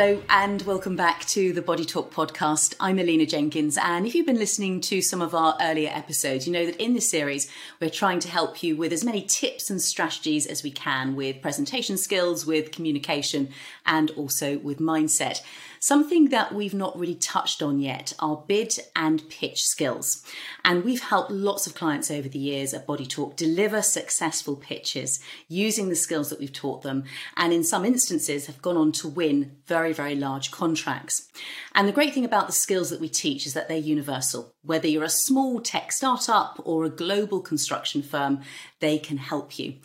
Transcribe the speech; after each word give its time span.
Hello, 0.00 0.22
and 0.28 0.62
welcome 0.62 0.94
back 0.94 1.24
to 1.24 1.52
the 1.52 1.60
Body 1.60 1.84
Talk 1.84 2.14
podcast. 2.14 2.76
I'm 2.78 3.00
Alina 3.00 3.26
Jenkins, 3.26 3.76
and 3.76 4.06
if 4.06 4.14
you've 4.14 4.26
been 4.26 4.38
listening 4.38 4.80
to 4.82 5.02
some 5.02 5.20
of 5.20 5.34
our 5.34 5.56
earlier 5.60 5.90
episodes, 5.92 6.46
you 6.46 6.52
know 6.52 6.66
that 6.66 6.80
in 6.80 6.94
this 6.94 7.10
series, 7.10 7.50
we're 7.80 7.90
trying 7.90 8.20
to 8.20 8.28
help 8.28 8.62
you 8.62 8.76
with 8.76 8.92
as 8.92 9.02
many 9.02 9.22
tips 9.22 9.70
and 9.70 9.82
strategies 9.82 10.46
as 10.46 10.62
we 10.62 10.70
can 10.70 11.16
with 11.16 11.42
presentation 11.42 11.98
skills, 11.98 12.46
with 12.46 12.70
communication, 12.70 13.48
and 13.86 14.12
also 14.12 14.58
with 14.58 14.78
mindset. 14.78 15.42
Something 15.80 16.30
that 16.30 16.54
we've 16.54 16.74
not 16.74 16.98
really 16.98 17.14
touched 17.14 17.62
on 17.62 17.80
yet 17.80 18.12
are 18.18 18.44
bid 18.46 18.78
and 18.96 19.28
pitch 19.28 19.64
skills. 19.64 20.24
And 20.64 20.84
we've 20.84 21.02
helped 21.02 21.30
lots 21.30 21.66
of 21.66 21.74
clients 21.74 22.10
over 22.10 22.28
the 22.28 22.38
years 22.38 22.74
at 22.74 22.86
Body 22.86 23.06
Talk 23.06 23.36
deliver 23.36 23.82
successful 23.82 24.56
pitches 24.56 25.20
using 25.48 25.88
the 25.88 25.96
skills 25.96 26.30
that 26.30 26.40
we've 26.40 26.52
taught 26.52 26.82
them, 26.82 27.04
and 27.36 27.52
in 27.52 27.64
some 27.64 27.84
instances 27.84 28.46
have 28.46 28.62
gone 28.62 28.76
on 28.76 28.92
to 28.92 29.08
win 29.08 29.56
very, 29.66 29.92
very 29.92 30.14
large 30.14 30.50
contracts. 30.50 31.28
And 31.74 31.86
the 31.86 31.92
great 31.92 32.14
thing 32.14 32.24
about 32.24 32.46
the 32.46 32.52
skills 32.52 32.90
that 32.90 33.00
we 33.00 33.08
teach 33.08 33.46
is 33.46 33.54
that 33.54 33.68
they're 33.68 33.76
universal. 33.76 34.54
Whether 34.62 34.88
you're 34.88 35.04
a 35.04 35.08
small 35.08 35.60
tech 35.60 35.92
startup 35.92 36.60
or 36.64 36.84
a 36.84 36.90
global 36.90 37.40
construction 37.40 38.02
firm, 38.02 38.40
they 38.80 38.98
can 38.98 39.16
help 39.18 39.58
you. 39.58 39.76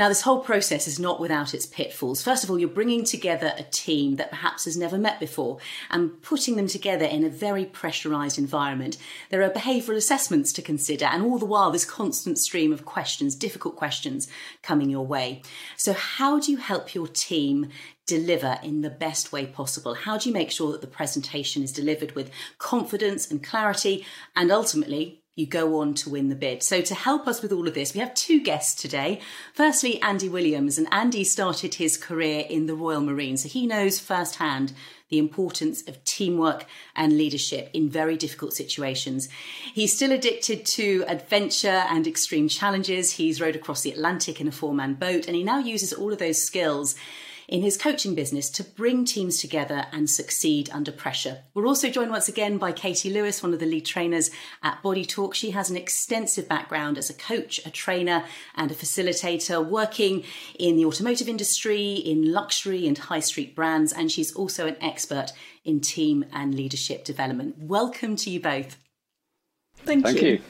Now, 0.00 0.08
this 0.08 0.22
whole 0.22 0.40
process 0.40 0.88
is 0.88 0.98
not 0.98 1.20
without 1.20 1.52
its 1.52 1.66
pitfalls. 1.66 2.22
First 2.22 2.42
of 2.42 2.50
all, 2.50 2.58
you're 2.58 2.70
bringing 2.70 3.04
together 3.04 3.52
a 3.58 3.64
team 3.64 4.16
that 4.16 4.30
perhaps 4.30 4.64
has 4.64 4.74
never 4.74 4.96
met 4.96 5.20
before 5.20 5.58
and 5.90 6.22
putting 6.22 6.56
them 6.56 6.68
together 6.68 7.04
in 7.04 7.22
a 7.22 7.28
very 7.28 7.66
pressurized 7.66 8.38
environment. 8.38 8.96
There 9.28 9.42
are 9.42 9.50
behavioral 9.50 9.96
assessments 9.96 10.54
to 10.54 10.62
consider, 10.62 11.04
and 11.04 11.22
all 11.22 11.36
the 11.36 11.44
while, 11.44 11.70
this 11.70 11.84
constant 11.84 12.38
stream 12.38 12.72
of 12.72 12.86
questions, 12.86 13.34
difficult 13.34 13.76
questions, 13.76 14.26
coming 14.62 14.88
your 14.88 15.04
way. 15.04 15.42
So, 15.76 15.92
how 15.92 16.40
do 16.40 16.50
you 16.50 16.56
help 16.56 16.94
your 16.94 17.06
team 17.06 17.68
deliver 18.18 18.58
in 18.62 18.80
the 18.82 18.90
best 18.90 19.32
way 19.32 19.46
possible? 19.46 19.94
How 19.94 20.18
do 20.18 20.28
you 20.28 20.32
make 20.32 20.50
sure 20.50 20.72
that 20.72 20.80
the 20.80 20.86
presentation 20.86 21.62
is 21.62 21.72
delivered 21.72 22.12
with 22.12 22.30
confidence 22.58 23.30
and 23.30 23.42
clarity 23.42 24.04
and 24.34 24.50
ultimately 24.50 25.20
you 25.36 25.46
go 25.46 25.80
on 25.80 25.94
to 25.94 26.10
win 26.10 26.28
the 26.28 26.34
bid. 26.34 26.62
So, 26.62 26.82
to 26.82 26.94
help 26.94 27.26
us 27.26 27.40
with 27.40 27.52
all 27.52 27.66
of 27.66 27.74
this, 27.74 27.94
we 27.94 28.00
have 28.00 28.12
two 28.14 28.42
guests 28.42 28.80
today. 28.80 29.20
Firstly, 29.54 30.00
Andy 30.02 30.28
Williams, 30.28 30.76
and 30.76 30.86
Andy 30.92 31.24
started 31.24 31.74
his 31.74 31.96
career 31.96 32.44
in 32.48 32.66
the 32.66 32.74
Royal 32.74 33.00
Marine, 33.00 33.36
so 33.36 33.48
he 33.48 33.66
knows 33.66 33.98
firsthand 33.98 34.72
the 35.08 35.18
importance 35.18 35.86
of 35.88 36.04
teamwork 36.04 36.66
and 36.94 37.16
leadership 37.16 37.70
in 37.72 37.88
very 37.88 38.16
difficult 38.16 38.52
situations. 38.52 39.28
He's 39.72 39.94
still 39.94 40.12
addicted 40.12 40.64
to 40.66 41.04
adventure 41.08 41.84
and 41.88 42.06
extreme 42.06 42.48
challenges. 42.48 43.12
He's 43.12 43.40
rowed 43.40 43.56
across 43.56 43.82
the 43.82 43.92
Atlantic 43.92 44.40
in 44.40 44.48
a 44.48 44.52
four 44.52 44.74
man 44.74 44.94
boat, 44.94 45.26
and 45.26 45.34
he 45.36 45.42
now 45.42 45.58
uses 45.58 45.92
all 45.92 46.12
of 46.12 46.18
those 46.18 46.42
skills 46.42 46.96
in 47.50 47.62
his 47.62 47.76
coaching 47.76 48.14
business 48.14 48.48
to 48.48 48.62
bring 48.62 49.04
teams 49.04 49.38
together 49.38 49.84
and 49.90 50.08
succeed 50.08 50.70
under 50.72 50.92
pressure. 50.92 51.38
We're 51.52 51.66
also 51.66 51.90
joined 51.90 52.12
once 52.12 52.28
again 52.28 52.58
by 52.58 52.70
Katie 52.70 53.12
Lewis, 53.12 53.42
one 53.42 53.52
of 53.52 53.58
the 53.58 53.66
lead 53.66 53.84
trainers 53.84 54.30
at 54.62 54.80
Body 54.84 55.04
Talk. 55.04 55.34
She 55.34 55.50
has 55.50 55.68
an 55.68 55.76
extensive 55.76 56.48
background 56.48 56.96
as 56.96 57.10
a 57.10 57.14
coach, 57.14 57.60
a 57.66 57.70
trainer, 57.70 58.24
and 58.54 58.70
a 58.70 58.74
facilitator, 58.74 59.66
working 59.66 60.22
in 60.60 60.76
the 60.76 60.84
automotive 60.84 61.28
industry, 61.28 61.94
in 61.94 62.32
luxury 62.32 62.86
and 62.86 62.96
high 62.96 63.20
street 63.20 63.56
brands, 63.56 63.92
and 63.92 64.12
she's 64.12 64.32
also 64.32 64.68
an 64.68 64.76
expert 64.80 65.32
in 65.64 65.80
team 65.80 66.24
and 66.32 66.54
leadership 66.54 67.04
development. 67.04 67.56
Welcome 67.58 68.14
to 68.16 68.30
you 68.30 68.38
both. 68.38 68.76
Thank, 69.74 70.04
Thank 70.04 70.22
you. 70.22 70.28
you. 70.28 70.40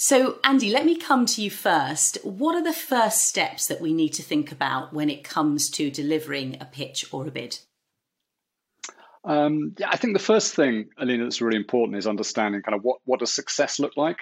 So, 0.00 0.38
Andy, 0.44 0.70
let 0.70 0.86
me 0.86 0.96
come 0.96 1.26
to 1.26 1.42
you 1.42 1.50
first. 1.50 2.18
What 2.24 2.54
are 2.54 2.62
the 2.62 2.72
first 2.72 3.26
steps 3.26 3.66
that 3.66 3.80
we 3.80 3.92
need 3.92 4.10
to 4.10 4.22
think 4.22 4.52
about 4.52 4.92
when 4.92 5.10
it 5.10 5.24
comes 5.24 5.68
to 5.70 5.90
delivering 5.90 6.56
a 6.60 6.64
pitch 6.66 7.04
or 7.12 7.26
a 7.26 7.32
bid? 7.32 7.58
Um, 9.24 9.74
yeah, 9.76 9.88
I 9.90 9.96
think 9.96 10.12
the 10.12 10.22
first 10.22 10.54
thing, 10.54 10.90
Alina, 10.98 11.24
that's 11.24 11.40
really 11.40 11.56
important 11.56 11.98
is 11.98 12.06
understanding 12.06 12.62
kind 12.62 12.76
of 12.76 12.84
what, 12.84 13.00
what 13.06 13.18
does 13.18 13.32
success 13.32 13.80
look 13.80 13.96
like. 13.96 14.18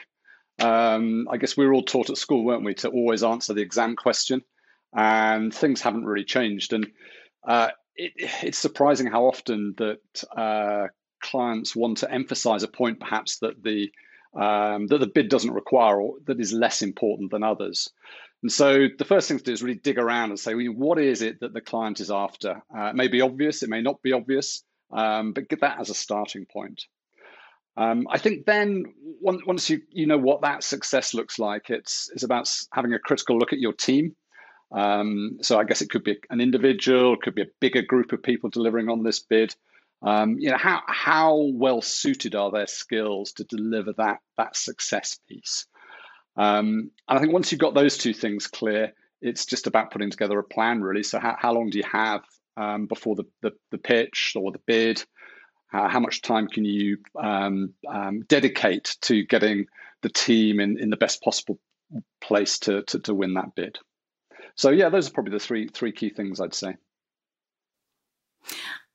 Um, 0.59 1.29
I 1.31 1.37
guess 1.37 1.59
we 1.59 1.67
were 1.67 1.75
all 1.75 1.83
taught 1.83 2.09
at 2.09 2.17
school, 2.17 2.43
weren't 2.43 2.65
we, 2.65 2.73
to 2.77 2.89
always 2.89 3.23
answer 3.23 3.53
the 3.53 3.61
exam 3.61 3.97
question, 3.97 4.43
and 4.95 5.55
things 5.55 5.83
haven't 5.83 6.07
really 6.07 6.25
changed. 6.25 6.73
And 6.73 6.87
uh, 7.47 7.69
it, 7.95 8.13
it's 8.17 8.59
surprising 8.59 9.09
how 9.09 9.27
often 9.27 9.75
that 9.77 10.25
uh, 10.35 10.87
clients 11.21 11.77
want 11.77 11.99
to 11.99 12.11
emphasize 12.11 12.63
a 12.63 12.69
point, 12.69 12.99
perhaps 12.99 13.41
that 13.41 13.63
the 13.63 13.91
um, 14.37 14.87
that 14.89 14.99
the 14.99 15.07
bid 15.07 15.29
doesn't 15.29 15.53
require 15.53 16.01
or 16.01 16.15
that 16.27 16.41
is 16.41 16.53
less 16.53 16.83
important 16.83 17.31
than 17.31 17.43
others. 17.43 17.89
And 18.43 18.53
so 18.53 18.87
the 18.99 19.05
first 19.05 19.29
thing 19.29 19.39
to 19.39 19.45
do 19.45 19.53
is 19.53 19.63
really 19.63 19.79
dig 19.79 19.99
around 19.99 20.31
and 20.31 20.39
say, 20.39 20.55
well, 20.55 20.67
what 20.67 20.99
is 20.99 21.23
it 21.23 21.41
that 21.41 21.55
the 21.55 21.61
client 21.61 22.01
is 22.01 22.11
after? 22.11 22.63
Uh, 22.77 22.87
it 22.87 22.95
may 22.95 23.09
be 23.09 23.23
obvious, 23.23 23.63
it 23.63 23.71
may 23.71 23.83
not 23.83 24.03
be 24.03 24.13
obvious, 24.13 24.63
um, 24.93 25.33
but 25.33 25.49
get 25.49 25.63
that 25.63 25.81
as 25.81 25.91
a 25.91 25.95
starting 25.95 26.47
point. 26.47 26.85
Um, 27.79 28.07
I 28.11 28.19
think 28.19 28.47
then 28.47 28.85
once 29.21 29.69
you 29.69 29.83
you 29.91 30.07
know 30.07 30.17
what 30.17 30.43
that 30.43 30.63
success 30.63 31.13
looks 31.13 31.39
like, 31.39 31.69
it's 31.69 32.11
it's 32.15 32.23
about 32.23 32.49
having 32.73 32.95
a 32.95 32.99
critical 32.99 33.39
look 33.39 33.53
at 33.53 33.59
your 33.59 33.75
team. 33.75 34.17
Um, 34.73 35.39
so 35.43 35.59
I 35.59 35.65
guess 35.65 35.83
it 35.83 35.91
could 35.91 36.03
be 36.03 36.19
an 36.31 36.41
individual, 36.41 37.15
it 37.15 37.23
could 37.23 37.35
be 37.35 37.43
a 37.43 37.53
bigger 37.61 37.83
group 37.83 38.13
of 38.13 38.23
people 38.23 38.51
delivering 38.51 38.89
on 38.89 39.03
this 39.03 39.21
bid. 39.21 39.55
Um, 40.03 40.37
you 40.39 40.51
know, 40.51 40.59
how 40.59 40.83
how 40.87 41.51
well 41.53 41.81
suited 41.83 42.35
are 42.35 42.51
their 42.51 42.67
skills 42.67 43.33
to 43.35 43.45
deliver 43.45 43.93
that 43.95 44.19
that 44.37 44.57
success 44.57 45.19
piece? 45.29 45.67
Um, 46.37 46.91
and 47.09 47.19
I 47.19 47.21
think 47.21 47.33
once 47.33 47.51
you've 47.51 47.61
got 47.61 47.75
those 47.75 47.97
two 47.97 48.13
things 48.13 48.47
clear, 48.47 48.93
it's 49.23 49.47
just 49.47 49.67
about 49.67 49.91
putting 49.91 50.11
together 50.11 50.39
a 50.39 50.45
plan, 50.45 50.83
really. 50.83 51.03
So 51.03 51.19
how, 51.19 51.37
how 51.39 51.53
long 51.53 51.71
do 51.71 51.79
you 51.79 51.85
have 51.91 52.23
um, 52.57 52.87
before 52.87 53.17
the, 53.17 53.25
the, 53.43 53.53
the 53.71 53.79
pitch 53.79 54.35
or 54.37 54.53
the 54.53 54.61
bid? 54.67 55.03
Uh, 55.73 55.89
how 55.89 56.01
much 56.01 56.23
time 56.23 56.47
can 56.47 56.65
you 56.65 56.99
um, 57.21 57.73
um, 57.89 58.21
dedicate 58.29 58.97
to 59.03 59.25
getting 59.25 59.67
the 60.03 60.09
team 60.09 60.61
in, 60.61 60.79
in 60.79 60.91
the 60.91 60.97
best 60.97 61.23
possible 61.23 61.59
place 62.21 62.59
to, 62.61 62.83
to, 62.83 62.99
to 63.01 63.15
win 63.15 63.35
that 63.35 63.55
bid? 63.55 63.79
So 64.55 64.71
yeah, 64.71 64.89
those 64.89 65.09
are 65.09 65.13
probably 65.13 65.33
the 65.33 65.41
three 65.41 65.69
three 65.69 65.93
key 65.93 66.11
things 66.11 66.41
I'd 66.41 66.55
say. 66.55 66.77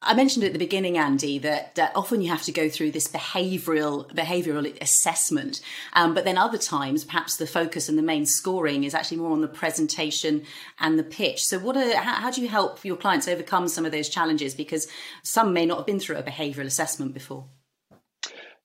I 0.03 0.15
mentioned 0.15 0.43
at 0.43 0.53
the 0.53 0.59
beginning, 0.59 0.97
Andy, 0.97 1.37
that, 1.39 1.75
that 1.75 1.91
often 1.95 2.21
you 2.21 2.29
have 2.29 2.41
to 2.43 2.51
go 2.51 2.69
through 2.69 2.91
this 2.91 3.07
behavioural 3.07 4.11
behavioural 4.11 4.81
assessment, 4.81 5.61
um, 5.93 6.15
but 6.15 6.25
then 6.25 6.39
other 6.39 6.57
times, 6.57 7.03
perhaps 7.03 7.37
the 7.37 7.45
focus 7.45 7.87
and 7.87 7.99
the 7.99 8.03
main 8.03 8.25
scoring 8.25 8.83
is 8.83 8.95
actually 8.95 9.17
more 9.17 9.31
on 9.31 9.41
the 9.41 9.47
presentation 9.47 10.43
and 10.79 10.97
the 10.97 11.03
pitch. 11.03 11.45
So, 11.45 11.59
what 11.59 11.77
are, 11.77 11.95
how, 11.95 12.15
how 12.15 12.31
do 12.31 12.41
you 12.41 12.47
help 12.47 12.83
your 12.83 12.97
clients 12.97 13.27
overcome 13.27 13.67
some 13.67 13.85
of 13.85 13.91
those 13.91 14.09
challenges? 14.09 14.55
Because 14.55 14.87
some 15.21 15.53
may 15.53 15.67
not 15.67 15.77
have 15.77 15.85
been 15.85 15.99
through 15.99 16.17
a 16.17 16.23
behavioural 16.23 16.65
assessment 16.65 17.13
before. 17.13 17.45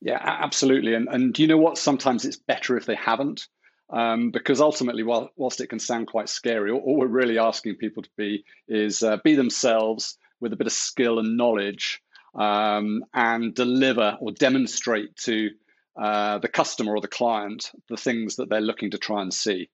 Yeah, 0.00 0.18
absolutely. 0.22 0.94
And 0.94 1.06
and 1.08 1.38
you 1.38 1.48
know 1.48 1.58
what? 1.58 1.76
Sometimes 1.76 2.24
it's 2.24 2.36
better 2.38 2.78
if 2.78 2.86
they 2.86 2.94
haven't. 2.94 3.46
Um, 3.88 4.32
because 4.32 4.60
ultimately, 4.60 5.04
while, 5.04 5.30
whilst 5.36 5.60
it 5.60 5.68
can 5.68 5.78
sound 5.78 6.08
quite 6.08 6.28
scary, 6.28 6.72
all, 6.72 6.80
all 6.80 6.98
we're 6.98 7.06
really 7.06 7.38
asking 7.38 7.76
people 7.76 8.02
to 8.02 8.10
be 8.16 8.44
is 8.66 9.04
uh, 9.04 9.18
be 9.22 9.36
themselves, 9.36 10.18
with 10.40 10.52
a 10.52 10.56
bit 10.56 10.66
of 10.66 10.72
skill 10.72 11.18
and 11.18 11.36
knowledge 11.36 12.02
um, 12.34 13.04
and 13.14 13.54
deliver 13.54 14.16
or 14.20 14.32
demonstrate 14.32 15.16
to 15.16 15.50
uh, 16.00 16.38
the 16.38 16.48
customer 16.48 16.94
or 16.94 17.00
the 17.00 17.08
client 17.08 17.70
the 17.88 17.96
things 17.96 18.36
that 18.36 18.50
they're 18.50 18.60
looking 18.60 18.90
to 18.90 18.98
try 18.98 19.22
and 19.22 19.32
see. 19.32 19.70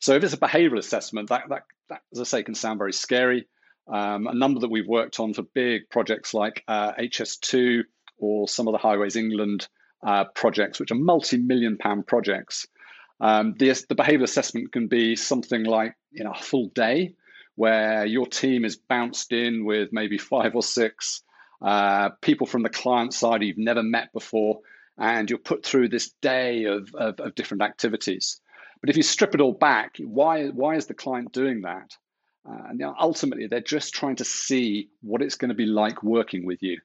So 0.00 0.14
if 0.14 0.24
it's 0.24 0.34
a 0.34 0.38
behavioral 0.38 0.78
assessment, 0.78 1.28
that, 1.28 1.44
that, 1.48 1.62
that 1.88 2.02
as 2.12 2.20
I 2.20 2.24
say, 2.24 2.42
can 2.42 2.54
sound 2.54 2.78
very 2.78 2.92
scary. 2.92 3.46
Um, 3.88 4.26
a 4.26 4.34
number 4.34 4.60
that 4.60 4.70
we've 4.70 4.86
worked 4.86 5.20
on 5.20 5.32
for 5.32 5.42
big 5.42 5.88
projects 5.90 6.34
like 6.34 6.62
uh, 6.68 6.92
HS2 6.92 7.82
or 8.18 8.48
some 8.48 8.68
of 8.68 8.72
the 8.72 8.78
Highways 8.78 9.16
England 9.16 9.68
uh, 10.06 10.24
projects, 10.34 10.78
which 10.78 10.90
are 10.90 10.96
multi-million 10.96 11.78
pound 11.78 12.06
projects. 12.06 12.66
Um, 13.20 13.54
the, 13.58 13.68
the 13.88 13.94
behavioral 13.94 14.24
assessment 14.24 14.72
can 14.72 14.88
be 14.88 15.16
something 15.16 15.64
like 15.64 15.94
you 16.10 16.24
know 16.24 16.32
a 16.32 16.42
full 16.42 16.68
day 16.74 17.14
where 17.60 18.06
your 18.06 18.26
team 18.26 18.64
is 18.64 18.76
bounced 18.76 19.32
in 19.32 19.66
with 19.66 19.90
maybe 19.92 20.16
five 20.16 20.54
or 20.54 20.62
six 20.62 21.22
uh, 21.60 22.08
people 22.22 22.46
from 22.46 22.62
the 22.62 22.70
client 22.70 23.12
side 23.12 23.42
you've 23.42 23.58
never 23.58 23.82
met 23.82 24.10
before, 24.14 24.60
and 24.96 25.28
you're 25.28 25.38
put 25.50 25.62
through 25.62 25.86
this 25.90 26.08
day 26.22 26.64
of, 26.64 26.88
of, 26.94 27.20
of 27.20 27.34
different 27.34 27.62
activities. 27.62 28.40
But 28.80 28.88
if 28.88 28.96
you 28.96 29.02
strip 29.02 29.34
it 29.34 29.42
all 29.42 29.52
back, 29.52 29.96
why, 29.98 30.46
why 30.46 30.76
is 30.76 30.86
the 30.86 30.94
client 30.94 31.34
doing 31.34 31.60
that? 31.60 31.90
Uh, 32.48 32.70
and 32.70 32.82
ultimately, 32.98 33.46
they're 33.46 33.60
just 33.60 33.92
trying 33.92 34.16
to 34.16 34.24
see 34.24 34.88
what 35.02 35.20
it's 35.20 35.36
going 35.36 35.50
to 35.50 35.54
be 35.54 35.66
like 35.66 36.02
working 36.02 36.46
with 36.46 36.62
you. 36.62 36.78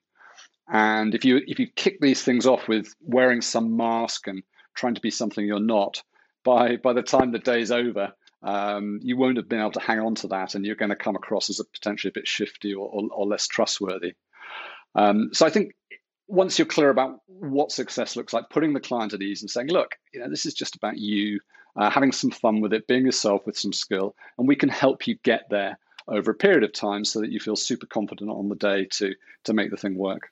And 0.68 1.14
if 1.14 1.24
you 1.24 1.40
if 1.46 1.58
you 1.58 1.68
kick 1.74 2.00
these 2.00 2.22
things 2.22 2.46
off 2.46 2.68
with 2.68 2.94
wearing 3.00 3.40
some 3.40 3.78
mask 3.78 4.26
and 4.26 4.42
trying 4.74 4.96
to 4.96 5.00
be 5.00 5.10
something 5.10 5.46
you're 5.46 5.72
not, 5.76 6.02
by 6.44 6.76
by 6.76 6.92
the 6.92 7.02
time 7.02 7.32
the 7.32 7.38
day's 7.38 7.70
over, 7.70 8.12
um, 8.42 9.00
you 9.02 9.16
won't 9.16 9.36
have 9.36 9.48
been 9.48 9.60
able 9.60 9.72
to 9.72 9.80
hang 9.80 10.00
on 10.00 10.14
to 10.16 10.28
that, 10.28 10.54
and 10.54 10.64
you're 10.64 10.76
going 10.76 10.90
to 10.90 10.96
come 10.96 11.16
across 11.16 11.50
as 11.50 11.60
a 11.60 11.64
potentially 11.64 12.10
a 12.10 12.18
bit 12.18 12.28
shifty 12.28 12.74
or, 12.74 12.88
or, 12.88 13.08
or 13.12 13.26
less 13.26 13.46
trustworthy. 13.46 14.14
Um, 14.94 15.30
so 15.32 15.46
I 15.46 15.50
think 15.50 15.74
once 16.28 16.58
you're 16.58 16.66
clear 16.66 16.90
about 16.90 17.20
what 17.26 17.72
success 17.72 18.16
looks 18.16 18.32
like, 18.32 18.50
putting 18.50 18.72
the 18.72 18.80
client 18.80 19.14
at 19.14 19.22
ease 19.22 19.42
and 19.42 19.50
saying, 19.50 19.68
"Look, 19.68 19.96
you 20.12 20.20
know, 20.20 20.30
this 20.30 20.46
is 20.46 20.54
just 20.54 20.76
about 20.76 20.98
you." 20.98 21.40
Uh, 21.78 21.90
having 21.90 22.10
some 22.10 22.30
fun 22.30 22.62
with 22.62 22.72
it, 22.72 22.86
being 22.86 23.04
yourself 23.04 23.44
with 23.44 23.58
some 23.58 23.70
skill, 23.70 24.16
and 24.38 24.48
we 24.48 24.56
can 24.56 24.70
help 24.70 25.06
you 25.06 25.14
get 25.22 25.42
there 25.50 25.78
over 26.08 26.30
a 26.30 26.34
period 26.34 26.64
of 26.64 26.72
time 26.72 27.04
so 27.04 27.20
that 27.20 27.30
you 27.30 27.40
feel 27.40 27.56
super 27.56 27.86
confident 27.86 28.30
on 28.30 28.48
the 28.48 28.54
day 28.54 28.86
to, 28.92 29.14
to 29.44 29.52
make 29.52 29.70
the 29.70 29.76
thing 29.76 29.96
work. 29.96 30.30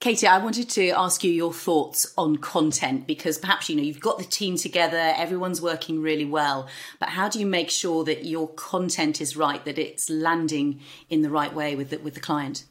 Katie, 0.00 0.26
I 0.26 0.36
wanted 0.38 0.68
to 0.70 0.90
ask 0.90 1.24
you 1.24 1.32
your 1.32 1.52
thoughts 1.52 2.12
on 2.18 2.36
content 2.36 3.06
because 3.06 3.38
perhaps 3.38 3.70
you 3.70 3.76
know 3.76 3.82
you've 3.82 4.00
got 4.00 4.18
the 4.18 4.24
team 4.24 4.56
together, 4.56 5.14
everyone's 5.16 5.62
working 5.62 6.02
really 6.02 6.26
well, 6.26 6.68
but 7.00 7.10
how 7.10 7.28
do 7.28 7.38
you 7.38 7.46
make 7.46 7.70
sure 7.70 8.04
that 8.04 8.26
your 8.26 8.48
content 8.48 9.20
is 9.20 9.34
right, 9.34 9.64
that 9.64 9.78
it's 9.78 10.10
landing 10.10 10.80
in 11.08 11.22
the 11.22 11.30
right 11.30 11.54
way 11.54 11.74
with 11.74 11.88
the, 11.90 11.98
with 11.98 12.14
the 12.14 12.20
client? 12.20 12.64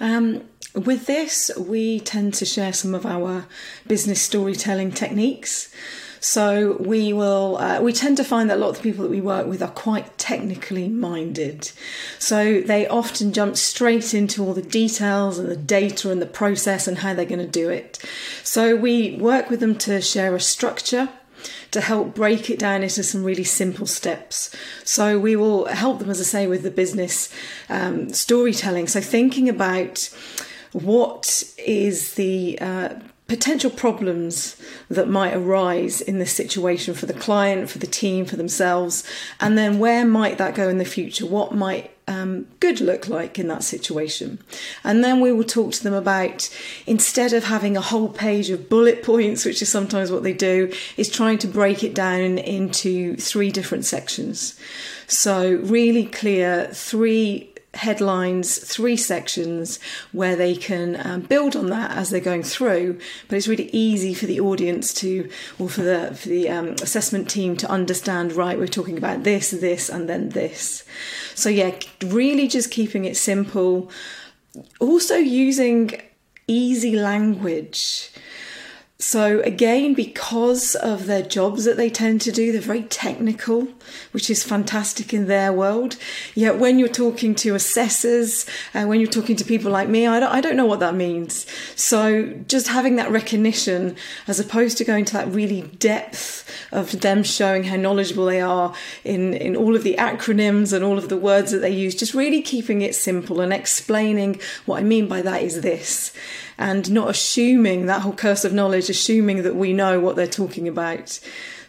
Um, 0.00 0.42
with 0.74 1.06
this, 1.06 1.50
we 1.56 2.00
tend 2.00 2.34
to 2.34 2.44
share 2.44 2.72
some 2.72 2.94
of 2.94 3.06
our 3.06 3.46
business 3.86 4.20
storytelling 4.20 4.92
techniques. 4.92 5.72
So 6.20 6.76
we 6.80 7.12
will 7.12 7.56
uh, 7.58 7.80
we 7.80 7.92
tend 7.92 8.16
to 8.18 8.24
find 8.24 8.50
that 8.50 8.56
a 8.56 8.60
lot 8.60 8.70
of 8.70 8.76
the 8.76 8.82
people 8.82 9.02
that 9.04 9.10
we 9.10 9.20
work 9.20 9.46
with 9.46 9.62
are 9.62 9.70
quite 9.70 10.16
technically 10.18 10.88
minded. 10.88 11.70
So 12.18 12.60
they 12.60 12.86
often 12.86 13.32
jump 13.32 13.56
straight 13.56 14.14
into 14.14 14.44
all 14.44 14.54
the 14.54 14.62
details 14.62 15.38
and 15.38 15.48
the 15.48 15.56
data 15.56 16.10
and 16.10 16.20
the 16.20 16.26
process 16.26 16.88
and 16.88 16.98
how 16.98 17.14
they're 17.14 17.24
going 17.24 17.38
to 17.38 17.46
do 17.46 17.68
it. 17.68 17.98
So 18.42 18.76
we 18.76 19.16
work 19.16 19.50
with 19.50 19.60
them 19.60 19.76
to 19.78 20.00
share 20.00 20.34
a 20.34 20.40
structure 20.40 21.08
to 21.70 21.80
help 21.80 22.14
break 22.14 22.48
it 22.50 22.58
down 22.58 22.82
into 22.82 23.02
some 23.02 23.22
really 23.22 23.44
simple 23.44 23.86
steps. 23.86 24.54
So 24.84 25.18
we 25.18 25.36
will 25.36 25.66
help 25.66 25.98
them, 25.98 26.10
as 26.10 26.20
I 26.20 26.24
say, 26.24 26.46
with 26.46 26.62
the 26.62 26.70
business 26.70 27.32
um, 27.68 28.10
storytelling. 28.10 28.88
So 28.88 29.00
thinking 29.00 29.48
about 29.48 30.08
what 30.72 31.44
is 31.58 32.14
the 32.14 32.58
uh, 32.60 32.94
potential 33.28 33.70
problems 33.70 34.56
that 34.88 35.08
might 35.08 35.34
arise 35.34 36.00
in 36.00 36.18
this 36.18 36.32
situation 36.32 36.94
for 36.94 37.06
the 37.06 37.14
client, 37.14 37.68
for 37.68 37.78
the 37.78 37.86
team, 37.86 38.24
for 38.24 38.36
themselves, 38.36 39.02
and 39.40 39.58
then 39.58 39.78
where 39.78 40.04
might 40.06 40.38
that 40.38 40.54
go 40.54 40.68
in 40.68 40.78
the 40.78 40.84
future? 40.84 41.26
What 41.26 41.52
might 41.52 41.90
um, 42.06 42.46
good 42.60 42.80
look 42.80 43.08
like 43.08 43.36
in 43.36 43.48
that 43.48 43.64
situation? 43.64 44.38
And 44.84 45.02
then 45.02 45.20
we 45.20 45.32
will 45.32 45.44
talk 45.44 45.72
to 45.72 45.82
them 45.82 45.94
about 45.94 46.48
instead 46.86 47.32
of 47.32 47.44
having 47.44 47.76
a 47.76 47.80
whole 47.80 48.08
page 48.08 48.50
of 48.50 48.68
bullet 48.68 49.02
points, 49.02 49.44
which 49.44 49.60
is 49.60 49.68
sometimes 49.68 50.12
what 50.12 50.22
they 50.22 50.34
do, 50.34 50.72
is 50.96 51.10
trying 51.10 51.38
to 51.38 51.48
break 51.48 51.82
it 51.82 51.94
down 51.94 52.38
into 52.38 53.16
three 53.16 53.50
different 53.50 53.84
sections. 53.84 54.58
So, 55.08 55.56
really 55.56 56.06
clear 56.06 56.68
three 56.72 57.52
headlines, 57.76 58.58
three 58.58 58.96
sections 58.96 59.78
where 60.12 60.36
they 60.36 60.56
can 60.56 61.00
um, 61.06 61.20
build 61.22 61.54
on 61.54 61.66
that 61.66 61.90
as 61.92 62.10
they're 62.10 62.20
going 62.20 62.42
through. 62.42 62.98
But 63.28 63.36
it's 63.36 63.48
really 63.48 63.70
easy 63.72 64.14
for 64.14 64.26
the 64.26 64.40
audience 64.40 64.92
to, 64.94 65.30
or 65.58 65.68
for 65.68 65.82
the 65.82 66.14
for 66.14 66.28
the 66.28 66.48
um, 66.48 66.68
assessment 66.82 67.30
team 67.30 67.56
to 67.58 67.70
understand. 67.70 68.32
Right, 68.32 68.58
we're 68.58 68.66
talking 68.66 68.98
about 68.98 69.22
this, 69.22 69.50
this, 69.50 69.88
and 69.88 70.08
then 70.08 70.30
this. 70.30 70.84
So 71.34 71.48
yeah, 71.48 71.78
really 72.04 72.48
just 72.48 72.70
keeping 72.70 73.04
it 73.04 73.16
simple. 73.16 73.90
Also 74.80 75.16
using 75.16 76.00
easy 76.48 76.96
language. 76.96 78.10
So, 78.98 79.40
again, 79.42 79.92
because 79.92 80.74
of 80.74 81.04
their 81.04 81.20
jobs 81.20 81.66
that 81.66 81.76
they 81.76 81.90
tend 81.90 82.22
to 82.22 82.32
do, 82.32 82.50
they're 82.50 82.62
very 82.62 82.84
technical, 82.84 83.68
which 84.12 84.30
is 84.30 84.42
fantastic 84.42 85.12
in 85.12 85.26
their 85.26 85.52
world. 85.52 85.98
Yet, 86.34 86.58
when 86.58 86.78
you're 86.78 86.88
talking 86.88 87.34
to 87.36 87.54
assessors 87.54 88.46
and 88.72 88.86
uh, 88.86 88.88
when 88.88 89.00
you're 89.00 89.10
talking 89.10 89.36
to 89.36 89.44
people 89.44 89.70
like 89.70 89.90
me, 89.90 90.06
I 90.06 90.18
don't, 90.18 90.32
I 90.32 90.40
don't 90.40 90.56
know 90.56 90.64
what 90.64 90.80
that 90.80 90.94
means. 90.94 91.44
So, 91.74 92.24
just 92.48 92.68
having 92.68 92.96
that 92.96 93.10
recognition 93.10 93.96
as 94.26 94.40
opposed 94.40 94.78
to 94.78 94.84
going 94.84 95.04
to 95.04 95.12
that 95.12 95.28
really 95.28 95.60
depth 95.78 96.50
of 96.72 96.98
them 97.02 97.22
showing 97.22 97.64
how 97.64 97.76
knowledgeable 97.76 98.24
they 98.24 98.40
are 98.40 98.72
in, 99.04 99.34
in 99.34 99.56
all 99.56 99.76
of 99.76 99.82
the 99.82 99.96
acronyms 99.98 100.72
and 100.72 100.82
all 100.82 100.96
of 100.96 101.10
the 101.10 101.18
words 101.18 101.50
that 101.50 101.58
they 101.58 101.70
use, 101.70 101.94
just 101.94 102.14
really 102.14 102.40
keeping 102.40 102.80
it 102.80 102.94
simple 102.94 103.42
and 103.42 103.52
explaining 103.52 104.40
what 104.64 104.78
I 104.78 104.84
mean 104.84 105.06
by 105.06 105.20
that 105.20 105.42
is 105.42 105.60
this 105.60 106.14
and 106.58 106.90
not 106.90 107.10
assuming 107.10 107.86
that 107.86 108.02
whole 108.02 108.14
curse 108.14 108.44
of 108.44 108.52
knowledge, 108.52 108.85
assuming 108.88 109.42
that 109.42 109.56
we 109.56 109.72
know 109.72 110.00
what 110.00 110.16
they're 110.16 110.26
talking 110.26 110.68
about. 110.68 111.20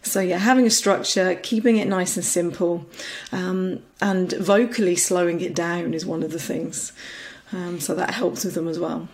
So, 0.01 0.19
yeah, 0.19 0.37
having 0.37 0.65
a 0.65 0.69
structure, 0.69 1.35
keeping 1.35 1.77
it 1.77 1.87
nice 1.87 2.15
and 2.15 2.25
simple, 2.25 2.85
um, 3.31 3.79
and 3.99 4.31
vocally 4.33 4.95
slowing 4.95 5.41
it 5.41 5.53
down 5.53 5.93
is 5.93 6.05
one 6.05 6.23
of 6.23 6.31
the 6.31 6.39
things. 6.39 6.93
Um, 7.51 7.79
so, 7.79 7.93
that 7.95 8.11
helps 8.11 8.45
with 8.45 8.53
them 8.53 8.67
as 8.67 8.79
well. 8.79 9.09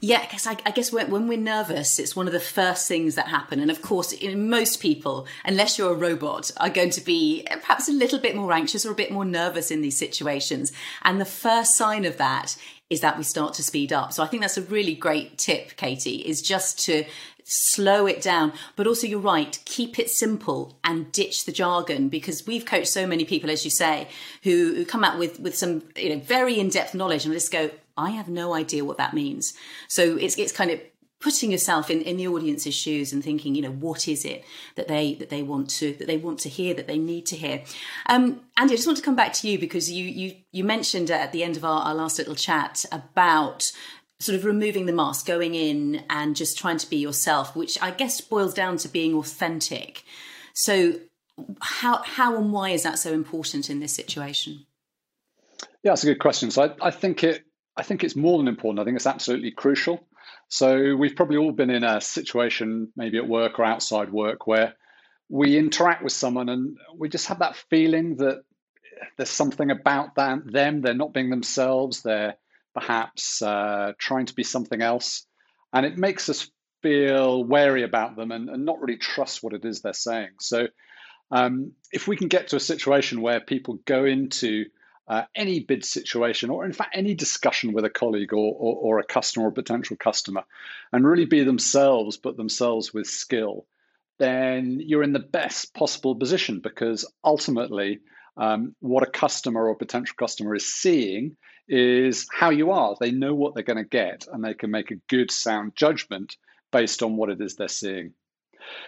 Yeah, 0.00 0.20
because 0.20 0.46
I, 0.46 0.56
I, 0.66 0.70
guess 0.70 0.92
when, 0.92 1.10
when, 1.10 1.28
we're 1.28 1.38
nervous, 1.38 1.98
it's 1.98 2.14
one 2.14 2.26
of 2.26 2.32
the 2.32 2.40
first 2.40 2.86
things 2.86 3.14
that 3.14 3.28
happen. 3.28 3.60
And 3.60 3.70
of 3.70 3.80
course, 3.80 4.12
in 4.12 4.50
most 4.50 4.80
people, 4.80 5.26
unless 5.44 5.78
you're 5.78 5.92
a 5.92 5.96
robot, 5.96 6.50
are 6.58 6.68
going 6.68 6.90
to 6.90 7.00
be 7.00 7.46
perhaps 7.50 7.88
a 7.88 7.92
little 7.92 8.18
bit 8.18 8.36
more 8.36 8.52
anxious 8.52 8.84
or 8.84 8.92
a 8.92 8.94
bit 8.96 9.10
more 9.10 9.24
nervous 9.24 9.70
in 9.70 9.80
these 9.80 9.96
situations. 9.96 10.72
And 11.02 11.20
the 11.20 11.24
first 11.24 11.76
sign 11.76 12.04
of 12.04 12.18
that 12.18 12.56
is 12.90 13.00
that 13.00 13.16
we 13.16 13.24
start 13.24 13.54
to 13.54 13.62
speed 13.62 13.92
up. 13.92 14.12
So 14.12 14.22
I 14.22 14.26
think 14.26 14.42
that's 14.42 14.58
a 14.58 14.62
really 14.62 14.94
great 14.94 15.38
tip, 15.38 15.76
Katie, 15.76 16.16
is 16.16 16.42
just 16.42 16.78
to 16.86 17.04
slow 17.44 18.06
it 18.06 18.22
down. 18.22 18.52
But 18.76 18.86
also, 18.86 19.06
you're 19.06 19.20
right, 19.20 19.58
keep 19.64 19.98
it 19.98 20.10
simple 20.10 20.78
and 20.84 21.10
ditch 21.12 21.44
the 21.44 21.52
jargon 21.52 22.08
because 22.08 22.46
we've 22.46 22.64
coached 22.64 22.88
so 22.88 23.06
many 23.06 23.24
people, 23.24 23.50
as 23.50 23.64
you 23.64 23.70
say, 23.70 24.08
who, 24.42 24.74
who 24.74 24.84
come 24.84 25.04
out 25.04 25.18
with, 25.18 25.40
with 25.40 25.56
some 25.56 25.82
you 25.96 26.10
know 26.10 26.18
very 26.20 26.58
in 26.58 26.68
depth 26.68 26.94
knowledge 26.94 27.24
and 27.24 27.34
just 27.34 27.52
go, 27.52 27.70
I 27.96 28.10
have 28.10 28.28
no 28.28 28.54
idea 28.54 28.84
what 28.84 28.98
that 28.98 29.14
means. 29.14 29.54
So 29.88 30.16
it's 30.16 30.36
it's 30.36 30.52
kind 30.52 30.70
of 30.70 30.80
putting 31.24 31.50
yourself 31.50 31.88
in, 31.88 32.02
in 32.02 32.18
the 32.18 32.28
audience's 32.28 32.74
shoes 32.74 33.10
and 33.10 33.24
thinking, 33.24 33.54
you 33.54 33.62
know, 33.62 33.70
what 33.70 34.06
is 34.06 34.26
it 34.26 34.44
that 34.74 34.88
they 34.88 35.14
that 35.14 35.30
they 35.30 35.42
want 35.42 35.70
to 35.70 35.94
that 35.94 36.06
they 36.06 36.18
want 36.18 36.38
to 36.38 36.50
hear, 36.50 36.74
that 36.74 36.86
they 36.86 36.98
need 36.98 37.24
to 37.24 37.34
hear. 37.34 37.62
Um, 38.10 38.42
Andy, 38.58 38.74
I 38.74 38.76
just 38.76 38.86
want 38.86 38.98
to 38.98 39.04
come 39.04 39.16
back 39.16 39.32
to 39.32 39.48
you 39.48 39.58
because 39.58 39.90
you 39.90 40.04
you 40.04 40.36
you 40.52 40.64
mentioned 40.64 41.10
at 41.10 41.32
the 41.32 41.42
end 41.42 41.56
of 41.56 41.64
our, 41.64 41.80
our 41.82 41.94
last 41.94 42.18
little 42.18 42.34
chat 42.34 42.84
about 42.92 43.72
sort 44.20 44.36
of 44.38 44.44
removing 44.44 44.84
the 44.84 44.92
mask, 44.92 45.24
going 45.26 45.54
in 45.54 46.04
and 46.10 46.36
just 46.36 46.58
trying 46.58 46.76
to 46.76 46.88
be 46.88 46.98
yourself, 46.98 47.56
which 47.56 47.80
I 47.80 47.90
guess 47.90 48.20
boils 48.20 48.52
down 48.52 48.76
to 48.78 48.88
being 48.88 49.14
authentic. 49.14 50.04
So 50.52 51.00
how 51.62 52.02
how 52.02 52.36
and 52.36 52.52
why 52.52 52.70
is 52.70 52.82
that 52.82 52.98
so 52.98 53.14
important 53.14 53.70
in 53.70 53.80
this 53.80 53.94
situation? 53.94 54.66
Yeah, 55.82 55.92
that's 55.92 56.04
a 56.04 56.06
good 56.06 56.20
question. 56.20 56.50
So 56.50 56.64
I, 56.64 56.88
I 56.88 56.90
think 56.90 57.24
it 57.24 57.44
I 57.78 57.82
think 57.82 58.04
it's 58.04 58.14
more 58.14 58.36
than 58.36 58.46
important. 58.46 58.80
I 58.80 58.84
think 58.84 58.96
it's 58.96 59.06
absolutely 59.06 59.52
crucial. 59.52 60.06
So 60.54 60.94
we've 60.94 61.16
probably 61.16 61.38
all 61.38 61.50
been 61.50 61.70
in 61.70 61.82
a 61.82 62.00
situation, 62.00 62.92
maybe 62.94 63.18
at 63.18 63.26
work 63.26 63.58
or 63.58 63.64
outside 63.64 64.12
work, 64.12 64.46
where 64.46 64.74
we 65.28 65.58
interact 65.58 66.04
with 66.04 66.12
someone 66.12 66.48
and 66.48 66.76
we 66.96 67.08
just 67.08 67.26
have 67.26 67.40
that 67.40 67.56
feeling 67.70 68.18
that 68.18 68.44
there's 69.16 69.30
something 69.30 69.72
about 69.72 70.14
them, 70.14 70.44
they're 70.46 70.94
not 70.94 71.12
being 71.12 71.28
themselves, 71.28 72.02
they're 72.02 72.36
perhaps 72.72 73.42
uh, 73.42 73.94
trying 73.98 74.26
to 74.26 74.34
be 74.34 74.44
something 74.44 74.80
else. 74.80 75.26
And 75.72 75.84
it 75.84 75.98
makes 75.98 76.28
us 76.28 76.48
feel 76.82 77.42
wary 77.42 77.82
about 77.82 78.14
them 78.14 78.30
and, 78.30 78.48
and 78.48 78.64
not 78.64 78.80
really 78.80 78.98
trust 78.98 79.42
what 79.42 79.54
it 79.54 79.64
is 79.64 79.80
they're 79.80 79.92
saying. 79.92 80.34
So 80.38 80.68
um, 81.32 81.72
if 81.90 82.06
we 82.06 82.16
can 82.16 82.28
get 82.28 82.46
to 82.48 82.56
a 82.56 82.60
situation 82.60 83.22
where 83.22 83.40
people 83.40 83.80
go 83.86 84.04
into 84.04 84.66
uh, 85.06 85.22
any 85.34 85.60
bid 85.60 85.84
situation, 85.84 86.50
or 86.50 86.64
in 86.64 86.72
fact, 86.72 86.96
any 86.96 87.14
discussion 87.14 87.72
with 87.72 87.84
a 87.84 87.90
colleague 87.90 88.32
or, 88.32 88.54
or, 88.58 88.76
or, 88.76 88.98
a 88.98 89.04
customer 89.04 89.46
or 89.46 89.52
potential 89.52 89.96
customer, 89.96 90.44
and 90.92 91.06
really 91.06 91.26
be 91.26 91.44
themselves, 91.44 92.16
but 92.16 92.36
themselves 92.36 92.94
with 92.94 93.06
skill, 93.06 93.66
then 94.18 94.80
you're 94.80 95.02
in 95.02 95.12
the 95.12 95.18
best 95.18 95.74
possible 95.74 96.14
position 96.14 96.60
because 96.60 97.04
ultimately, 97.22 98.00
um, 98.36 98.74
what 98.80 99.02
a 99.02 99.10
customer 99.10 99.68
or 99.68 99.76
potential 99.76 100.16
customer 100.18 100.54
is 100.54 100.72
seeing 100.72 101.36
is 101.68 102.26
how 102.32 102.50
you 102.50 102.70
are. 102.72 102.96
They 102.98 103.10
know 103.10 103.34
what 103.34 103.54
they're 103.54 103.62
going 103.62 103.82
to 103.82 103.84
get, 103.84 104.26
and 104.32 104.42
they 104.42 104.54
can 104.54 104.70
make 104.70 104.90
a 104.90 105.00
good, 105.08 105.30
sound 105.30 105.76
judgment 105.76 106.36
based 106.72 107.02
on 107.02 107.16
what 107.16 107.30
it 107.30 107.40
is 107.40 107.56
they're 107.56 107.68
seeing. 107.68 108.12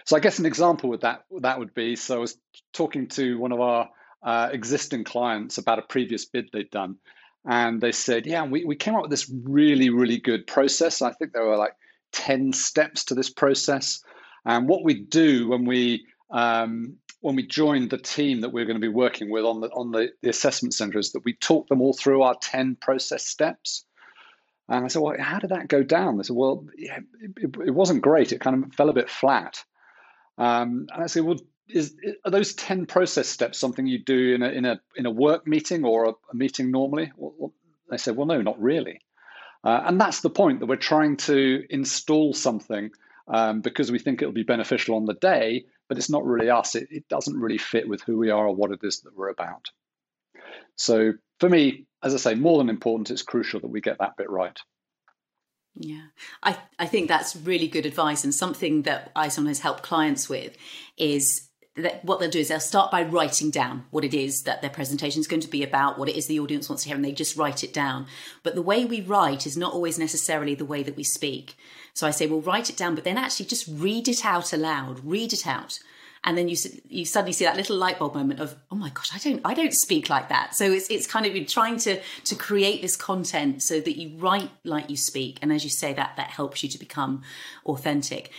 So, 0.05 0.17
I 0.17 0.19
guess 0.19 0.39
an 0.39 0.47
example 0.47 0.89
with 0.89 1.01
that 1.01 1.25
that 1.41 1.59
would 1.59 1.75
be 1.75 1.95
so 1.95 2.15
I 2.15 2.19
was 2.19 2.37
talking 2.73 3.07
to 3.09 3.37
one 3.37 3.51
of 3.51 3.61
our 3.61 3.89
uh, 4.23 4.49
existing 4.51 5.03
clients 5.03 5.57
about 5.57 5.79
a 5.79 5.83
previous 5.83 6.25
bid 6.25 6.49
they'd 6.51 6.71
done. 6.71 6.97
And 7.45 7.79
they 7.79 7.91
said, 7.91 8.25
Yeah, 8.25 8.45
we, 8.45 8.65
we 8.65 8.75
came 8.75 8.95
up 8.95 9.03
with 9.03 9.11
this 9.11 9.31
really, 9.43 9.89
really 9.89 10.19
good 10.19 10.47
process. 10.47 11.01
I 11.01 11.13
think 11.13 11.31
there 11.31 11.45
were 11.45 11.57
like 11.57 11.75
10 12.11 12.53
steps 12.53 13.05
to 13.05 13.15
this 13.15 13.29
process. 13.29 14.03
And 14.45 14.67
what 14.67 14.83
we 14.83 14.95
do 14.95 15.47
when 15.49 15.65
we 15.65 16.05
um, 16.29 16.97
when 17.21 17.35
we 17.35 17.47
joined 17.47 17.89
the 17.89 17.97
team 17.97 18.41
that 18.41 18.49
we 18.49 18.61
are 18.61 18.65
going 18.65 18.75
to 18.75 18.81
be 18.81 18.87
working 18.87 19.31
with 19.31 19.45
on 19.45 19.61
the 19.61 19.69
on 19.69 19.91
the, 19.91 20.09
the 20.21 20.29
assessment 20.29 20.73
center 20.73 20.99
is 20.99 21.13
that 21.13 21.23
we 21.23 21.33
talked 21.33 21.69
them 21.69 21.81
all 21.81 21.93
through 21.93 22.21
our 22.21 22.35
10 22.41 22.75
process 22.75 23.25
steps. 23.25 23.85
And 24.69 24.83
I 24.83 24.87
said, 24.89 25.01
Well, 25.01 25.15
how 25.17 25.39
did 25.39 25.51
that 25.51 25.69
go 25.69 25.83
down? 25.83 26.17
They 26.17 26.23
said, 26.23 26.35
Well, 26.35 26.65
yeah, 26.77 26.99
it, 27.21 27.55
it, 27.65 27.73
wasn't 27.73 28.01
great. 28.01 28.31
It 28.33 28.41
kind 28.41 28.63
of 28.63 28.73
fell 28.73 28.89
a 28.89 28.93
bit 28.93 29.09
flat. 29.09 29.63
Um, 30.37 30.87
and 30.93 31.03
I 31.03 31.07
said, 31.07 31.23
Well, 31.23 31.39
is 31.69 31.95
are 32.23 32.31
those 32.31 32.53
10 32.53 32.85
process 32.85 33.27
steps 33.27 33.57
something 33.57 33.87
you 33.87 33.99
do 34.03 34.35
in 34.35 34.41
a 34.41 34.49
in 34.49 34.65
a 34.65 34.79
in 34.95 35.05
a 35.05 35.11
work 35.11 35.45
meeting 35.45 35.83
or 35.83 36.05
a, 36.05 36.09
a 36.09 36.35
meeting 36.35 36.71
normally 36.71 37.11
well, 37.17 37.53
they 37.89 37.97
said 37.97 38.15
well 38.15 38.25
no 38.25 38.41
not 38.41 38.61
really 38.61 39.01
uh, 39.63 39.83
and 39.85 39.99
that's 39.99 40.21
the 40.21 40.29
point 40.29 40.59
that 40.59 40.67
we're 40.67 40.75
trying 40.75 41.17
to 41.17 41.63
install 41.69 42.33
something 42.33 42.91
um, 43.27 43.61
because 43.61 43.91
we 43.91 43.99
think 43.99 44.21
it'll 44.21 44.33
be 44.33 44.43
beneficial 44.43 44.95
on 44.95 45.05
the 45.05 45.13
day, 45.13 45.65
but 45.89 45.97
it's 45.97 46.09
not 46.09 46.25
really 46.25 46.49
us. 46.49 46.75
It, 46.75 46.87
it 46.91 47.09
doesn't 47.09 47.39
really 47.39 47.57
fit 47.57 47.87
with 47.87 48.01
who 48.01 48.17
we 48.17 48.29
are 48.29 48.47
or 48.47 48.55
what 48.55 48.71
it 48.71 48.79
is 48.83 49.01
that 49.01 49.15
we're 49.15 49.29
about. 49.29 49.69
So 50.75 51.13
for 51.39 51.49
me, 51.49 51.85
as 52.03 52.13
I 52.13 52.17
say, 52.17 52.35
more 52.35 52.57
than 52.59 52.69
important, 52.69 53.11
it's 53.11 53.23
crucial 53.23 53.59
that 53.59 53.67
we 53.67 53.81
get 53.81 53.99
that 53.99 54.15
bit 54.17 54.29
right. 54.29 54.57
Yeah, 55.79 56.05
I, 56.41 56.57
I 56.79 56.87
think 56.87 57.07
that's 57.07 57.35
really 57.35 57.67
good 57.67 57.85
advice. 57.85 58.23
And 58.23 58.33
something 58.33 58.83
that 58.83 59.11
I 59.15 59.27
sometimes 59.27 59.59
help 59.59 59.81
clients 59.81 60.29
with 60.29 60.55
is 60.97 61.46
what 62.01 62.19
they'll 62.19 62.29
do 62.29 62.39
is 62.39 62.47
they'll 62.47 62.59
start 62.59 62.91
by 62.91 63.03
writing 63.03 63.51
down 63.51 63.85
what 63.91 64.03
it 64.03 64.13
is 64.13 64.43
that 64.43 64.61
their 64.61 64.69
presentation 64.69 65.19
is 65.19 65.27
going 65.27 65.41
to 65.41 65.47
be 65.47 65.63
about, 65.63 65.99
what 65.99 66.09
it 66.09 66.15
is 66.15 66.27
the 66.27 66.39
audience 66.39 66.69
wants 66.69 66.83
to 66.83 66.89
hear, 66.89 66.95
and 66.95 67.05
they 67.05 67.11
just 67.11 67.37
write 67.37 67.63
it 67.63 67.73
down. 67.73 68.07
But 68.43 68.55
the 68.55 68.61
way 68.61 68.85
we 68.85 69.01
write 69.01 69.45
is 69.45 69.55
not 69.55 69.73
always 69.73 69.99
necessarily 69.99 70.55
the 70.55 70.65
way 70.65 70.83
that 70.83 70.97
we 70.97 71.03
speak. 71.03 71.55
So 71.93 72.07
I 72.07 72.11
say, 72.11 72.27
well, 72.27 72.41
write 72.41 72.69
it 72.69 72.77
down, 72.77 72.95
but 72.95 73.03
then 73.03 73.17
actually 73.17 73.45
just 73.45 73.67
read 73.67 74.07
it 74.07 74.25
out 74.25 74.53
aloud, 74.53 75.03
read 75.03 75.33
it 75.33 75.45
out 75.45 75.79
and 76.23 76.37
then 76.37 76.49
you 76.49 76.57
you 76.89 77.05
suddenly 77.05 77.31
see 77.31 77.45
that 77.45 77.55
little 77.55 77.77
light 77.77 77.99
bulb 77.99 78.13
moment 78.13 78.39
of 78.39 78.55
oh 78.71 78.75
my 78.75 78.89
gosh 78.89 79.11
I 79.13 79.17
don't 79.17 79.41
I 79.45 79.53
don't 79.53 79.73
speak 79.73 80.09
like 80.09 80.29
that 80.29 80.55
so 80.55 80.65
it's 80.65 80.89
it's 80.89 81.07
kind 81.07 81.25
of 81.25 81.47
trying 81.47 81.77
to 81.79 82.01
to 82.25 82.35
create 82.35 82.81
this 82.81 82.95
content 82.95 83.61
so 83.63 83.79
that 83.79 83.97
you 83.97 84.17
write 84.17 84.49
like 84.63 84.89
you 84.89 84.97
speak 84.97 85.39
and 85.41 85.51
as 85.53 85.63
you 85.63 85.69
say 85.69 85.93
that 85.93 86.17
that 86.17 86.29
helps 86.29 86.63
you 86.63 86.69
to 86.69 86.77
become 86.77 87.23
authentic 87.65 88.31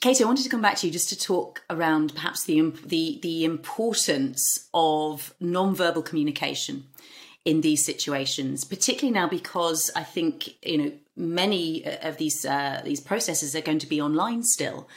Katie, 0.00 0.22
I 0.22 0.26
wanted 0.28 0.44
to 0.44 0.48
come 0.48 0.62
back 0.62 0.76
to 0.76 0.86
you 0.86 0.92
just 0.92 1.08
to 1.08 1.18
talk 1.18 1.64
around 1.68 2.14
perhaps 2.14 2.44
the 2.44 2.72
the 2.86 3.18
the 3.22 3.44
importance 3.44 4.68
of 4.72 5.34
non-verbal 5.40 6.02
communication 6.02 6.84
in 7.44 7.62
these 7.62 7.84
situations, 7.84 8.64
particularly 8.64 9.12
now 9.12 9.28
because 9.28 9.90
I 9.96 10.04
think 10.04 10.50
you 10.64 10.78
know 10.78 10.92
many 11.16 11.84
of 11.84 12.16
these 12.16 12.44
uh, 12.44 12.80
these 12.84 13.00
processes 13.00 13.56
are 13.56 13.60
going 13.60 13.80
to 13.80 13.88
be 13.88 14.00
online 14.00 14.44
still. 14.44 14.88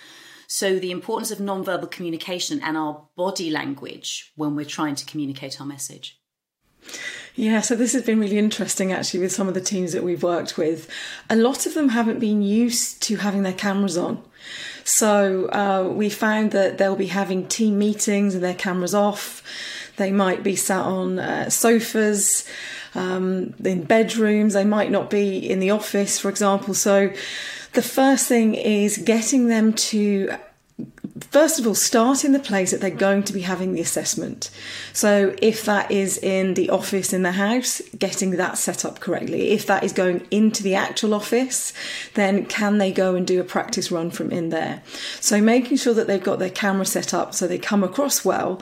So, 0.48 0.78
the 0.78 0.92
importance 0.92 1.32
of 1.32 1.40
non-verbal 1.40 1.88
communication 1.88 2.62
and 2.62 2.76
our 2.76 3.08
body 3.16 3.50
language 3.50 4.34
when 4.36 4.54
we're 4.54 4.66
trying 4.66 4.96
to 4.96 5.06
communicate 5.06 5.62
our 5.62 5.66
message. 5.66 6.20
Yeah, 7.36 7.62
so 7.62 7.76
this 7.76 7.94
has 7.94 8.04
been 8.04 8.20
really 8.20 8.38
interesting 8.38 8.92
actually 8.92 9.22
with 9.22 9.32
some 9.32 9.48
of 9.48 9.54
the 9.54 9.62
teams 9.62 9.94
that 9.94 10.04
we've 10.04 10.22
worked 10.22 10.58
with. 10.58 10.90
A 11.30 11.38
lot 11.38 11.66
of 11.66 11.74
them 11.74 11.90
haven't 11.90 12.20
been 12.20 12.42
used 12.42 13.02
to 13.04 13.16
having 13.16 13.44
their 13.44 13.54
cameras 13.54 13.98
on. 13.98 14.22
So 14.84 15.50
uh, 15.50 15.88
we 15.92 16.10
found 16.10 16.52
that 16.52 16.78
they'll 16.78 16.96
be 16.96 17.08
having 17.08 17.48
team 17.48 17.78
meetings 17.78 18.36
and 18.36 18.44
their 18.44 18.54
cameras 18.54 18.96
off. 18.96 19.44
They 19.98 20.12
might 20.12 20.44
be 20.44 20.56
sat 20.56 20.86
on 20.86 21.20
uh, 21.20 21.50
sofas, 21.50 22.48
um, 22.96 23.54
in 23.64 23.84
bedrooms. 23.84 24.54
They 24.54 24.66
might 24.66 24.92
not 24.92 25.10
be 25.10 25.38
in 25.38 25.60
the 25.60 25.72
office, 25.72 26.20
for 26.20 26.30
example. 26.30 26.74
So 26.74 27.12
the 27.74 27.82
first 27.82 28.28
thing 28.28 28.56
is 28.56 28.98
getting 28.98 29.48
them 29.48 29.74
to 29.74 30.36
first 31.26 31.60
of 31.60 31.68
all, 31.68 31.76
start 31.76 32.26
in 32.26 32.32
the 32.32 32.40
place 32.40 32.72
that 32.72 32.82
they're 32.82 32.90
going 32.90 33.24
to 33.24 33.34
be 33.34 33.42
having 33.42 33.74
the 33.74 33.82
assessment. 33.82 34.50
So, 34.94 35.36
if 35.42 35.66
that 35.66 35.92
is 35.92 36.18
in 36.18 36.56
the 36.56 36.70
office 36.70 37.14
in 37.14 37.24
the 37.24 37.34
house, 37.34 37.82
getting 37.98 38.32
that 38.32 38.58
set 38.58 38.84
up 38.86 39.00
correctly. 39.00 39.52
If 39.52 39.66
that 39.68 39.84
is 39.84 39.94
going 39.94 40.28
into 40.32 40.64
the 40.64 40.76
actual 40.76 41.14
office, 41.14 41.74
then 42.16 42.46
can 42.46 42.78
they 42.78 42.92
go 42.92 43.16
and 43.16 43.26
do 43.26 43.40
a 43.40 43.44
practice 43.44 43.92
run 43.92 44.12
from 44.12 44.32
in 44.32 44.50
there? 44.50 44.82
So, 45.20 45.42
making 45.42 45.78
sure 45.78 45.94
that 45.94 46.08
they've 46.08 46.24
got 46.24 46.40
their 46.40 46.50
camera 46.50 46.86
set 46.86 47.14
up 47.14 47.34
so 47.34 47.48
they 47.48 47.58
come 47.58 47.84
across 47.84 48.26
well. 48.26 48.62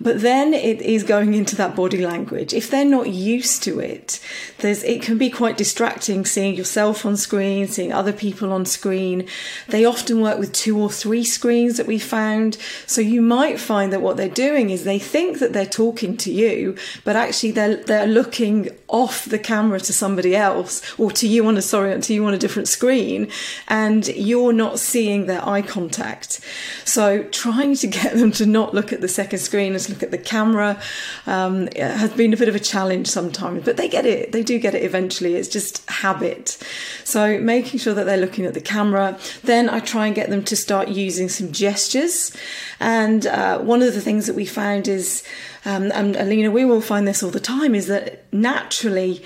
But 0.00 0.20
then 0.20 0.54
it 0.54 0.82
is 0.82 1.02
going 1.02 1.34
into 1.34 1.56
that 1.56 1.74
body 1.74 2.04
language. 2.04 2.52
If 2.52 2.70
they're 2.70 2.84
not 2.84 3.08
used 3.08 3.62
to 3.64 3.80
it, 3.80 4.20
there's 4.58 4.82
it 4.84 5.02
can 5.02 5.18
be 5.18 5.30
quite 5.30 5.56
distracting 5.56 6.24
seeing 6.24 6.54
yourself 6.54 7.06
on 7.06 7.16
screen, 7.16 7.68
seeing 7.68 7.92
other 7.92 8.12
people 8.12 8.52
on 8.52 8.64
screen. 8.66 9.26
They 9.68 9.84
often 9.84 10.20
work 10.20 10.38
with 10.38 10.52
two 10.52 10.78
or 10.78 10.90
three 10.90 11.24
screens 11.24 11.76
that 11.76 11.86
we 11.86 11.98
found. 11.98 12.58
So 12.86 13.00
you 13.00 13.22
might 13.22 13.58
find 13.58 13.92
that 13.92 14.02
what 14.02 14.16
they're 14.16 14.28
doing 14.28 14.70
is 14.70 14.84
they 14.84 14.98
think 14.98 15.38
that 15.38 15.52
they're 15.52 15.66
talking 15.66 16.16
to 16.18 16.32
you, 16.32 16.76
but 17.04 17.16
actually 17.16 17.52
they're 17.52 17.76
they're 17.76 18.06
looking 18.06 18.68
off 18.88 19.24
the 19.24 19.38
camera 19.38 19.80
to 19.80 19.92
somebody 19.92 20.36
else 20.36 20.82
or 20.98 21.10
to 21.10 21.26
you 21.26 21.46
on 21.46 21.56
a 21.56 21.62
sorry 21.62 22.00
to 22.00 22.14
you 22.14 22.24
on 22.24 22.34
a 22.34 22.38
different 22.38 22.68
screen 22.68 23.28
and 23.68 24.06
you're 24.08 24.52
not 24.52 24.78
seeing 24.78 25.26
their 25.26 25.46
eye 25.46 25.62
contact. 25.62 26.40
So 26.84 27.24
trying 27.24 27.74
to 27.76 27.86
get 27.86 28.14
them 28.14 28.32
to 28.32 28.46
not 28.46 28.74
look 28.74 28.92
at 28.92 29.00
the 29.00 29.08
second 29.08 29.40
screen 29.40 29.74
as 29.74 29.88
look 29.88 30.02
at 30.02 30.10
the 30.10 30.18
camera. 30.18 30.80
Um, 31.26 31.68
has 31.76 32.12
been 32.12 32.32
a 32.32 32.36
bit 32.36 32.48
of 32.48 32.54
a 32.54 32.60
challenge 32.60 33.08
sometimes, 33.08 33.64
but 33.64 33.76
they 33.76 33.88
get 33.88 34.06
it. 34.06 34.32
They 34.32 34.42
do 34.42 34.58
get 34.58 34.74
it 34.74 34.84
eventually. 34.84 35.34
It's 35.34 35.48
just 35.48 35.88
habit. 35.90 36.58
So 37.04 37.40
making 37.40 37.80
sure 37.80 37.94
that 37.94 38.04
they're 38.04 38.16
looking 38.16 38.46
at 38.46 38.54
the 38.54 38.60
camera. 38.60 39.18
Then 39.42 39.68
I 39.68 39.80
try 39.80 40.06
and 40.06 40.14
get 40.14 40.30
them 40.30 40.44
to 40.44 40.56
start 40.56 40.88
using 40.88 41.28
some 41.28 41.52
gestures. 41.52 42.36
And 42.78 43.26
uh, 43.26 43.58
one 43.58 43.82
of 43.82 43.94
the 43.94 44.00
things 44.00 44.26
that 44.26 44.36
we 44.36 44.46
found 44.46 44.88
is, 44.88 45.22
um, 45.66 45.90
and 45.92 46.14
Alina, 46.14 46.50
we 46.52 46.64
will 46.64 46.80
find 46.80 47.08
this 47.08 47.24
all 47.24 47.30
the 47.30 47.40
time, 47.40 47.74
is 47.74 47.88
that 47.88 48.32
naturally 48.32 49.22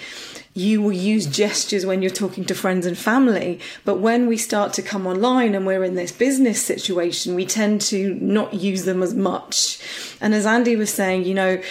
you 0.54 0.80
will 0.80 0.92
use 0.92 1.26
gestures 1.26 1.84
when 1.84 2.00
you're 2.00 2.10
talking 2.10 2.44
to 2.46 2.54
friends 2.54 2.86
and 2.86 2.96
family. 2.96 3.60
But 3.84 4.00
when 4.00 4.26
we 4.26 4.38
start 4.38 4.72
to 4.74 4.82
come 4.82 5.06
online 5.06 5.54
and 5.54 5.66
we're 5.66 5.84
in 5.84 5.96
this 5.96 6.12
business 6.12 6.64
situation, 6.64 7.34
we 7.34 7.44
tend 7.44 7.82
to 7.82 8.14
not 8.14 8.54
use 8.54 8.84
them 8.84 9.02
as 9.02 9.14
much. 9.14 9.78
And 10.20 10.34
as 10.34 10.46
Andy 10.46 10.76
was 10.76 10.92
saying, 10.92 11.24
you 11.24 11.34
know, 11.34 11.62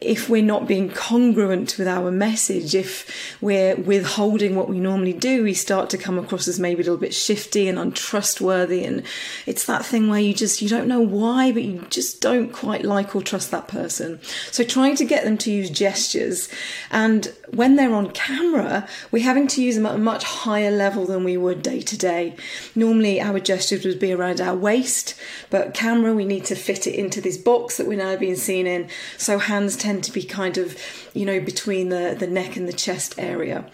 if 0.00 0.28
we're 0.28 0.42
not 0.42 0.68
being 0.68 0.90
congruent 0.90 1.76
with 1.76 1.88
our 1.88 2.10
message, 2.10 2.74
if 2.74 3.36
we're 3.40 3.74
withholding 3.74 4.54
what 4.54 4.68
we 4.68 4.78
normally 4.78 5.12
do, 5.12 5.42
we 5.42 5.54
start 5.54 5.90
to 5.90 5.98
come 5.98 6.18
across 6.18 6.46
as 6.46 6.60
maybe 6.60 6.82
a 6.82 6.84
little 6.84 6.96
bit 6.96 7.14
shifty 7.14 7.68
and 7.68 7.78
untrustworthy. 7.78 8.84
And 8.84 9.02
it's 9.44 9.66
that 9.66 9.84
thing 9.84 10.08
where 10.08 10.20
you 10.20 10.34
just, 10.34 10.62
you 10.62 10.68
don't 10.68 10.86
know 10.86 11.00
why, 11.00 11.50
but 11.50 11.64
you 11.64 11.84
just 11.90 12.20
don't 12.20 12.52
quite 12.52 12.84
like 12.84 13.16
or 13.16 13.22
trust 13.22 13.50
that 13.50 13.66
person. 13.66 14.20
So 14.52 14.62
trying 14.62 14.94
to 14.96 15.04
get 15.04 15.24
them 15.24 15.36
to 15.38 15.52
use 15.52 15.68
gestures. 15.68 16.48
And 16.90 17.32
when 17.50 17.74
they're 17.74 17.94
on 17.94 18.10
camera, 18.12 18.86
we're 19.10 19.24
having 19.24 19.48
to 19.48 19.62
use 19.62 19.74
them 19.74 19.86
at 19.86 19.96
a 19.96 19.98
much 19.98 20.22
higher 20.22 20.70
level 20.70 21.06
than 21.06 21.24
we 21.24 21.36
would 21.36 21.62
day 21.62 21.80
to 21.80 21.98
day. 21.98 22.36
Normally 22.76 23.20
our 23.20 23.40
gestures 23.40 23.84
would 23.84 23.98
be 23.98 24.12
around 24.12 24.40
our 24.40 24.54
waist, 24.54 25.16
but 25.50 25.74
camera, 25.74 26.14
we 26.14 26.24
need 26.24 26.44
to 26.46 26.54
fit 26.54 26.86
it 26.86 26.94
into 26.94 27.20
this 27.20 27.36
box 27.36 27.76
that 27.76 27.86
we're 27.88 27.98
now 27.98 28.16
being 28.16 28.36
seen 28.36 28.68
in. 28.68 28.88
So 29.18 29.38
hands 29.38 29.71
tend 29.76 30.04
to 30.04 30.12
be 30.12 30.22
kind 30.22 30.58
of, 30.58 30.76
you 31.14 31.24
know, 31.24 31.40
between 31.40 31.88
the, 31.88 32.16
the 32.18 32.26
neck 32.26 32.56
and 32.56 32.68
the 32.68 32.72
chest 32.72 33.14
area. 33.18 33.64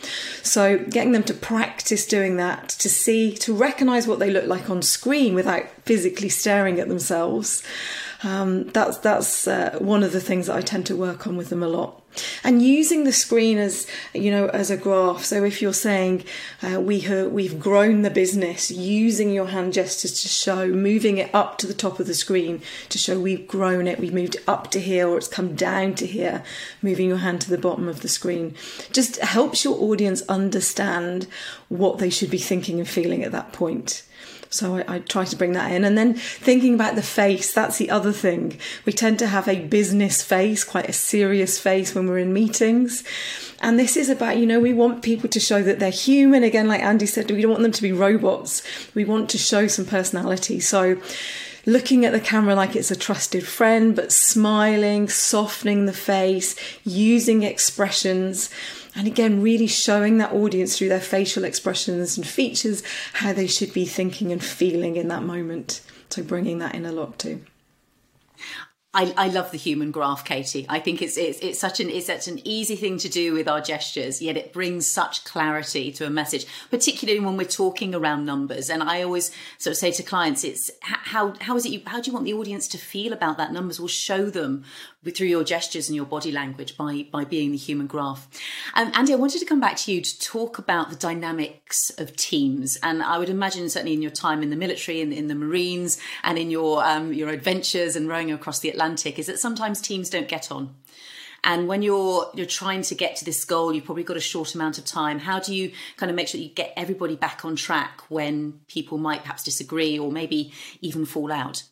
So 0.43 0.79
getting 0.79 1.13
them 1.13 1.25
to 1.25 1.35
practice 1.35 2.07
doing 2.07 2.37
that, 2.37 2.69
to 2.71 2.89
see, 2.89 3.35
to 3.37 3.55
recognize 3.55 4.07
what 4.07 4.19
they 4.19 4.31
look 4.31 4.47
like 4.47 4.71
on 4.71 4.83
screen 4.83 5.35
without 5.35 5.65
physically 5.85 6.29
staring 6.29 6.81
at 6.81 6.89
themselves. 6.89 7.63
Um, 8.25 8.65
that's 8.71 8.99
that's 8.99 9.47
uh, 9.47 9.79
one 9.81 10.03
of 10.03 10.13
the 10.13 10.21
things 10.21 10.47
that 10.47 10.57
I 10.57 10.61
tend 10.61 10.87
to 10.87 10.97
work 10.97 11.27
on 11.27 11.37
with 11.37 11.51
them 11.51 11.63
a 11.63 11.69
lot. 11.69 12.03
And 12.43 12.63
using 12.63 13.05
the 13.05 13.13
screen 13.13 13.59
as 13.59 13.87
you 14.13 14.31
know 14.31 14.49
as 14.49 14.71
a 14.71 14.77
graph. 14.77 15.25
So 15.25 15.45
if 15.45 15.63
you're 15.63 15.73
saying 15.73 16.25
uh, 16.63 16.81
we 16.81 17.01
have, 17.01 17.31
we've 17.31 17.61
grown 17.61 18.03
the 18.03 18.11
business, 18.11 18.71
using 18.71 19.31
your 19.31 19.47
hand 19.47 19.73
gestures 19.73 20.21
to 20.23 20.29
show, 20.29 20.69
moving 20.69 21.19
it 21.19 21.33
up 21.35 21.59
to 21.59 21.67
the 21.67 21.75
top 21.75 22.01
of 22.01 22.07
the 22.07 22.15
screen 22.15 22.63
to 22.89 22.99
show 22.99 23.21
we've 23.21 23.47
grown 23.47 23.87
it, 23.87 24.01
we've 24.01 24.15
moved 24.15 24.37
up 24.47 24.71
to 24.73 24.81
here, 24.81 25.09
or 25.09 25.19
it's 25.19 25.29
come 25.29 25.55
down 25.55 25.95
to 25.97 26.07
here. 26.07 26.43
Moving 26.83 27.09
your 27.09 27.19
hand 27.19 27.41
to 27.43 27.51
the 27.51 27.59
bottom 27.59 27.89
of 27.89 28.01
the 28.01 28.09
screen 28.09 28.55
just 28.93 29.17
helps 29.19 29.65
your 29.65 29.81
audience 29.81 30.23
understand 30.23 31.27
what 31.69 31.99
they 31.99 32.11
should 32.11 32.31
be 32.31 32.39
thinking 32.39 32.79
and 32.79 32.89
feeling 32.89 33.23
at 33.23 33.33
that 33.33 33.53
point. 33.53 34.03
So 34.51 34.77
I, 34.77 34.95
I, 34.95 34.99
try 35.01 35.25
to 35.25 35.37
bring 35.37 35.53
that 35.53 35.71
in. 35.73 35.85
And 35.85 35.97
then 35.97 36.15
thinking 36.15 36.75
about 36.75 36.95
the 36.95 37.03
face, 37.03 37.53
that's 37.53 37.79
the 37.79 37.91
other 37.91 38.13
thing. 38.13 38.59
We 38.87 38.93
tend 38.93 39.19
to 39.19 39.27
have 39.27 39.47
a 39.47 39.61
business 39.61 40.23
face, 40.23 40.65
quite 40.65 40.89
a 40.89 40.93
serious 40.93 41.59
face 41.59 41.95
when 41.95 42.09
we're 42.09 42.19
in 42.19 42.33
meetings. 42.33 43.05
And 43.61 43.79
this 43.79 43.97
is 43.97 44.09
about, 44.09 44.39
you 44.39 44.47
know, 44.47 44.61
we 44.61 44.73
want 44.73 45.03
people 45.03 45.29
to 45.29 45.41
show 45.41 45.63
that 45.63 45.81
they're 45.81 45.91
human. 45.91 46.45
Again, 46.45 46.69
like 46.69 46.83
Andy 46.83 47.07
said, 47.07 47.31
we 47.31 47.43
don't 47.43 47.51
want 47.51 47.63
them 47.63 47.73
to 47.73 47.83
be 47.83 47.93
robots. 47.93 48.63
We 48.95 49.05
want 49.05 49.29
to 49.31 49.39
show 49.39 49.67
some 49.67 49.85
personality. 49.85 50.61
So 50.61 51.01
looking 51.67 52.07
at 52.07 52.13
the 52.13 52.21
camera 52.21 52.55
like 52.55 52.75
it's 52.75 52.91
a 52.91 52.97
trusted 52.97 53.47
friend, 53.47 53.95
but 53.95 54.13
smiling, 54.13 55.09
softening 55.09 55.85
the 55.85 55.93
face, 55.93 56.57
using 56.85 57.43
expressions 57.43 58.49
and 58.99 59.07
again, 59.07 59.41
really 59.41 59.69
showing 59.69 60.19
that 60.19 60.33
audience 60.33 60.77
through 60.77 60.89
their 60.89 61.01
facial 61.01 61.45
expressions 61.45 62.17
and 62.17 62.27
features 62.27 62.83
how 63.13 63.33
they 63.33 63.47
should 63.47 63.73
be 63.73 63.85
thinking 63.85 64.33
and 64.33 64.43
feeling 64.43 64.97
in 64.97 65.07
that 65.07 65.23
moment. 65.23 65.83
So 66.11 66.25
bringing 66.25 66.59
that 66.59 66.75
in 66.75 66.85
a 66.85 66.91
lot 66.91 67.17
too. 67.17 67.43
I, 68.95 69.15
I, 69.17 69.29
love 69.29 69.53
the 69.53 69.59
human 69.59 69.93
graph, 69.93 70.25
Katie. 70.25 70.67
I 70.69 70.81
think 70.81 71.03
it's, 71.03 71.17
it's 71.19 71.39
it's 71.41 71.59
such 71.59 71.79
an 71.79 71.91
it's 71.91 72.07
such 72.07 72.27
an 72.27 72.41
easy 72.43 72.75
thing 72.75 72.97
to 72.99 73.09
do 73.09 73.35
with 73.35 73.47
our 73.47 73.61
gestures, 73.61 74.21
yet 74.23 74.37
it 74.39 74.53
brings 74.53 74.87
such 74.87 75.25
clarity 75.25 75.93
to 75.93 76.07
a 76.07 76.11
message, 76.11 76.47
particularly 76.71 77.21
when 77.21 77.37
we're 77.37 77.45
talking 77.45 77.95
around 77.95 78.25
numbers. 78.25 78.71
And 78.71 78.83
I 78.83 79.03
always 79.03 79.31
sort 79.59 79.73
of 79.73 79.77
say 79.77 79.93
to 79.93 80.03
clients, 80.03 80.43
it's 80.43 80.71
how 80.81 81.35
how 81.41 81.55
is 81.55 81.67
it 81.67 81.73
you, 81.73 81.83
how 81.87 82.01
do 82.01 82.11
you 82.11 82.15
want 82.15 82.25
the 82.25 82.33
audience 82.33 82.67
to 82.69 82.79
feel 82.79 83.13
about 83.13 83.37
that 83.37 83.53
numbers? 83.53 83.79
We'll 83.79 83.89
show 83.89 84.31
them 84.31 84.65
through 85.15 85.29
your 85.29 85.45
gestures 85.45 85.89
and 85.89 85.97
your 85.97 86.05
body 86.05 86.33
language 86.33 86.77
by 86.77 87.07
by 87.11 87.25
being 87.25 87.53
the 87.53 87.57
human 87.57 87.87
graph. 87.87 88.29
Um, 88.75 88.91
Andy, 88.95 89.13
I 89.13 89.17
wanted 89.17 89.39
to 89.39 89.47
come 89.47 89.61
back 89.61 89.77
to 89.79 89.93
you 89.93 90.01
to 90.01 90.21
talk 90.21 90.59
about 90.59 90.91
the 90.91 90.97
dynamics 90.97 91.91
of 91.99 92.17
teams, 92.17 92.77
and 92.83 93.03
I 93.03 93.19
would 93.19 93.29
imagine 93.29 93.69
certainly 93.69 93.95
in 93.95 94.03
your 94.03 94.11
time 94.11 94.43
in 94.43 94.51
the 94.51 94.57
military, 94.57 95.01
in, 95.01 95.13
in 95.13 95.29
the 95.29 95.35
Marines, 95.35 95.99
and 96.25 96.37
in 96.37 96.51
your 96.51 96.85
um, 96.85 97.13
your 97.13 97.31
adventures 97.31 97.97
and 97.97 98.09
rowing 98.09 98.33
across 98.33 98.59
the 98.61 98.71
Atlantic, 98.71 99.19
is 99.19 99.27
that 99.27 99.39
sometimes 99.39 99.81
teams 99.81 100.11
don't 100.11 100.29
get 100.29 100.51
on. 100.51 100.75
And 101.45 101.69
when 101.69 101.83
you're 101.83 102.31
you're 102.35 102.47
trying 102.47 102.83
to 102.83 102.95
get 102.95 103.17
to 103.17 103.25
this 103.25 103.45
goal, 103.45 103.73
you've 103.73 103.85
probably 103.85 104.03
got 104.03 104.17
a 104.17 104.21
short 104.21 104.55
amount 104.55 104.79
of 104.79 104.85
time. 104.85 105.21
How 105.21 105.39
do 105.39 105.55
you 105.55 105.71
kind 105.97 106.11
of 106.11 106.17
make 106.17 106.29
sure 106.29 106.41
you 106.41 106.49
get 106.49 106.73
everybody 106.77 107.15
back 107.15 107.45
on 107.45 107.55
track 107.55 108.03
when 108.09 108.61
people 108.67 108.99
might 108.99 109.23
perhaps 109.23 109.45
disagree 109.45 109.99
or 109.99 110.11
maybe 110.11 110.53
even 110.81 111.07
fall 111.07 111.31
out? 111.31 111.63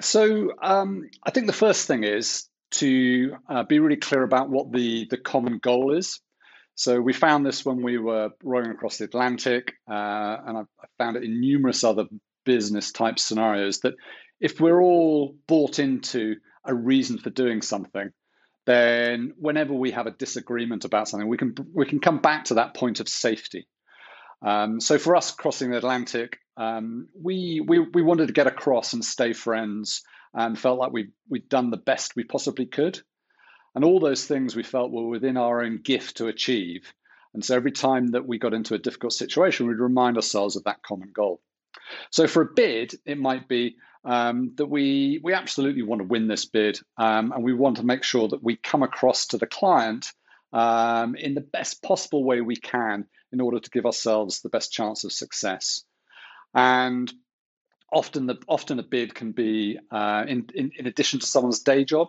So 0.00 0.52
um, 0.62 1.08
I 1.24 1.30
think 1.30 1.46
the 1.46 1.52
first 1.52 1.86
thing 1.86 2.04
is 2.04 2.48
to 2.72 3.36
uh, 3.48 3.62
be 3.64 3.78
really 3.78 3.96
clear 3.96 4.22
about 4.22 4.50
what 4.50 4.72
the, 4.72 5.06
the 5.08 5.16
common 5.16 5.58
goal 5.58 5.96
is. 5.96 6.20
So 6.74 7.00
we 7.00 7.12
found 7.12 7.46
this 7.46 7.64
when 7.64 7.82
we 7.82 7.98
were 7.98 8.30
rowing 8.42 8.70
across 8.70 8.98
the 8.98 9.04
Atlantic, 9.04 9.74
uh, 9.88 10.36
and 10.46 10.58
I, 10.58 10.60
I 10.60 10.86
found 10.98 11.16
it 11.16 11.22
in 11.22 11.40
numerous 11.40 11.84
other 11.84 12.06
business 12.44 12.90
type 12.90 13.18
scenarios 13.18 13.80
that 13.80 13.94
if 14.40 14.60
we're 14.60 14.82
all 14.82 15.36
bought 15.46 15.78
into 15.78 16.36
a 16.64 16.74
reason 16.74 17.18
for 17.18 17.30
doing 17.30 17.62
something, 17.62 18.10
then 18.66 19.34
whenever 19.38 19.72
we 19.72 19.92
have 19.92 20.06
a 20.06 20.10
disagreement 20.10 20.84
about 20.84 21.08
something, 21.08 21.28
we 21.28 21.36
can 21.36 21.54
we 21.72 21.86
can 21.86 22.00
come 22.00 22.18
back 22.18 22.46
to 22.46 22.54
that 22.54 22.74
point 22.74 23.00
of 23.00 23.08
safety. 23.08 23.68
Um, 24.44 24.80
so 24.80 24.98
for 24.98 25.14
us 25.16 25.30
crossing 25.30 25.70
the 25.70 25.78
Atlantic, 25.78 26.38
um, 26.56 27.08
we, 27.20 27.60
we 27.66 27.80
we 27.80 28.02
wanted 28.02 28.28
to 28.28 28.32
get 28.32 28.46
across 28.46 28.92
and 28.92 29.04
stay 29.04 29.32
friends, 29.32 30.02
and 30.32 30.58
felt 30.58 30.78
like 30.78 30.92
we 30.92 31.10
we'd 31.28 31.48
done 31.48 31.70
the 31.70 31.76
best 31.76 32.16
we 32.16 32.24
possibly 32.24 32.66
could, 32.66 33.00
and 33.74 33.84
all 33.84 34.00
those 34.00 34.26
things 34.26 34.54
we 34.54 34.62
felt 34.62 34.92
were 34.92 35.08
within 35.08 35.36
our 35.36 35.62
own 35.62 35.80
gift 35.82 36.18
to 36.18 36.28
achieve. 36.28 36.92
And 37.34 37.44
so 37.44 37.56
every 37.56 37.72
time 37.72 38.12
that 38.12 38.26
we 38.26 38.38
got 38.38 38.54
into 38.54 38.74
a 38.74 38.78
difficult 38.78 39.12
situation, 39.12 39.66
we'd 39.66 39.78
remind 39.78 40.16
ourselves 40.16 40.54
of 40.54 40.64
that 40.64 40.82
common 40.82 41.10
goal. 41.12 41.40
So 42.10 42.28
for 42.28 42.42
a 42.42 42.54
bid, 42.54 42.94
it 43.04 43.18
might 43.18 43.48
be 43.48 43.76
um, 44.04 44.52
that 44.56 44.66
we 44.66 45.20
we 45.22 45.32
absolutely 45.32 45.82
want 45.82 46.00
to 46.00 46.08
win 46.08 46.28
this 46.28 46.44
bid, 46.44 46.78
um, 46.96 47.32
and 47.32 47.42
we 47.42 47.54
want 47.54 47.78
to 47.78 47.86
make 47.86 48.04
sure 48.04 48.28
that 48.28 48.42
we 48.42 48.56
come 48.56 48.82
across 48.82 49.26
to 49.28 49.38
the 49.38 49.46
client 49.46 50.12
um, 50.52 51.16
in 51.16 51.34
the 51.34 51.40
best 51.40 51.82
possible 51.82 52.22
way 52.22 52.40
we 52.40 52.56
can 52.56 53.06
in 53.32 53.40
order 53.40 53.58
to 53.58 53.70
give 53.70 53.86
ourselves 53.86 54.40
the 54.40 54.48
best 54.48 54.72
chance 54.72 55.02
of 55.04 55.12
success. 55.12 55.82
And 56.54 57.12
often 57.92 58.26
the 58.26 58.36
often 58.48 58.78
a 58.78 58.82
bid 58.82 59.14
can 59.14 59.32
be 59.32 59.78
uh, 59.90 60.24
in, 60.28 60.46
in, 60.54 60.72
in 60.78 60.86
addition 60.86 61.20
to 61.20 61.26
someone's 61.26 61.60
day 61.60 61.84
job. 61.84 62.08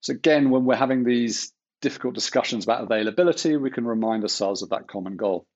So 0.00 0.12
again, 0.12 0.50
when 0.50 0.64
we're 0.64 0.76
having 0.76 1.04
these 1.04 1.52
difficult 1.80 2.14
discussions 2.14 2.64
about 2.64 2.82
availability, 2.82 3.56
we 3.56 3.70
can 3.70 3.86
remind 3.86 4.22
ourselves 4.22 4.62
of 4.62 4.70
that 4.70 4.88
common 4.88 5.16
goal. 5.16 5.46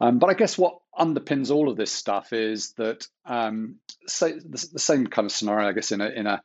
Um, 0.00 0.18
but 0.18 0.30
I 0.30 0.34
guess 0.34 0.56
what 0.56 0.78
underpins 0.96 1.50
all 1.50 1.68
of 1.68 1.76
this 1.76 1.90
stuff 1.90 2.32
is 2.32 2.72
that 2.74 3.06
um, 3.26 3.76
say, 4.06 4.32
the, 4.32 4.68
the, 4.72 4.78
same 4.78 5.08
kind 5.08 5.26
of 5.26 5.32
scenario, 5.32 5.68
I 5.68 5.72
guess, 5.72 5.90
in 5.90 6.00
a 6.00 6.08
in 6.08 6.26
a 6.26 6.42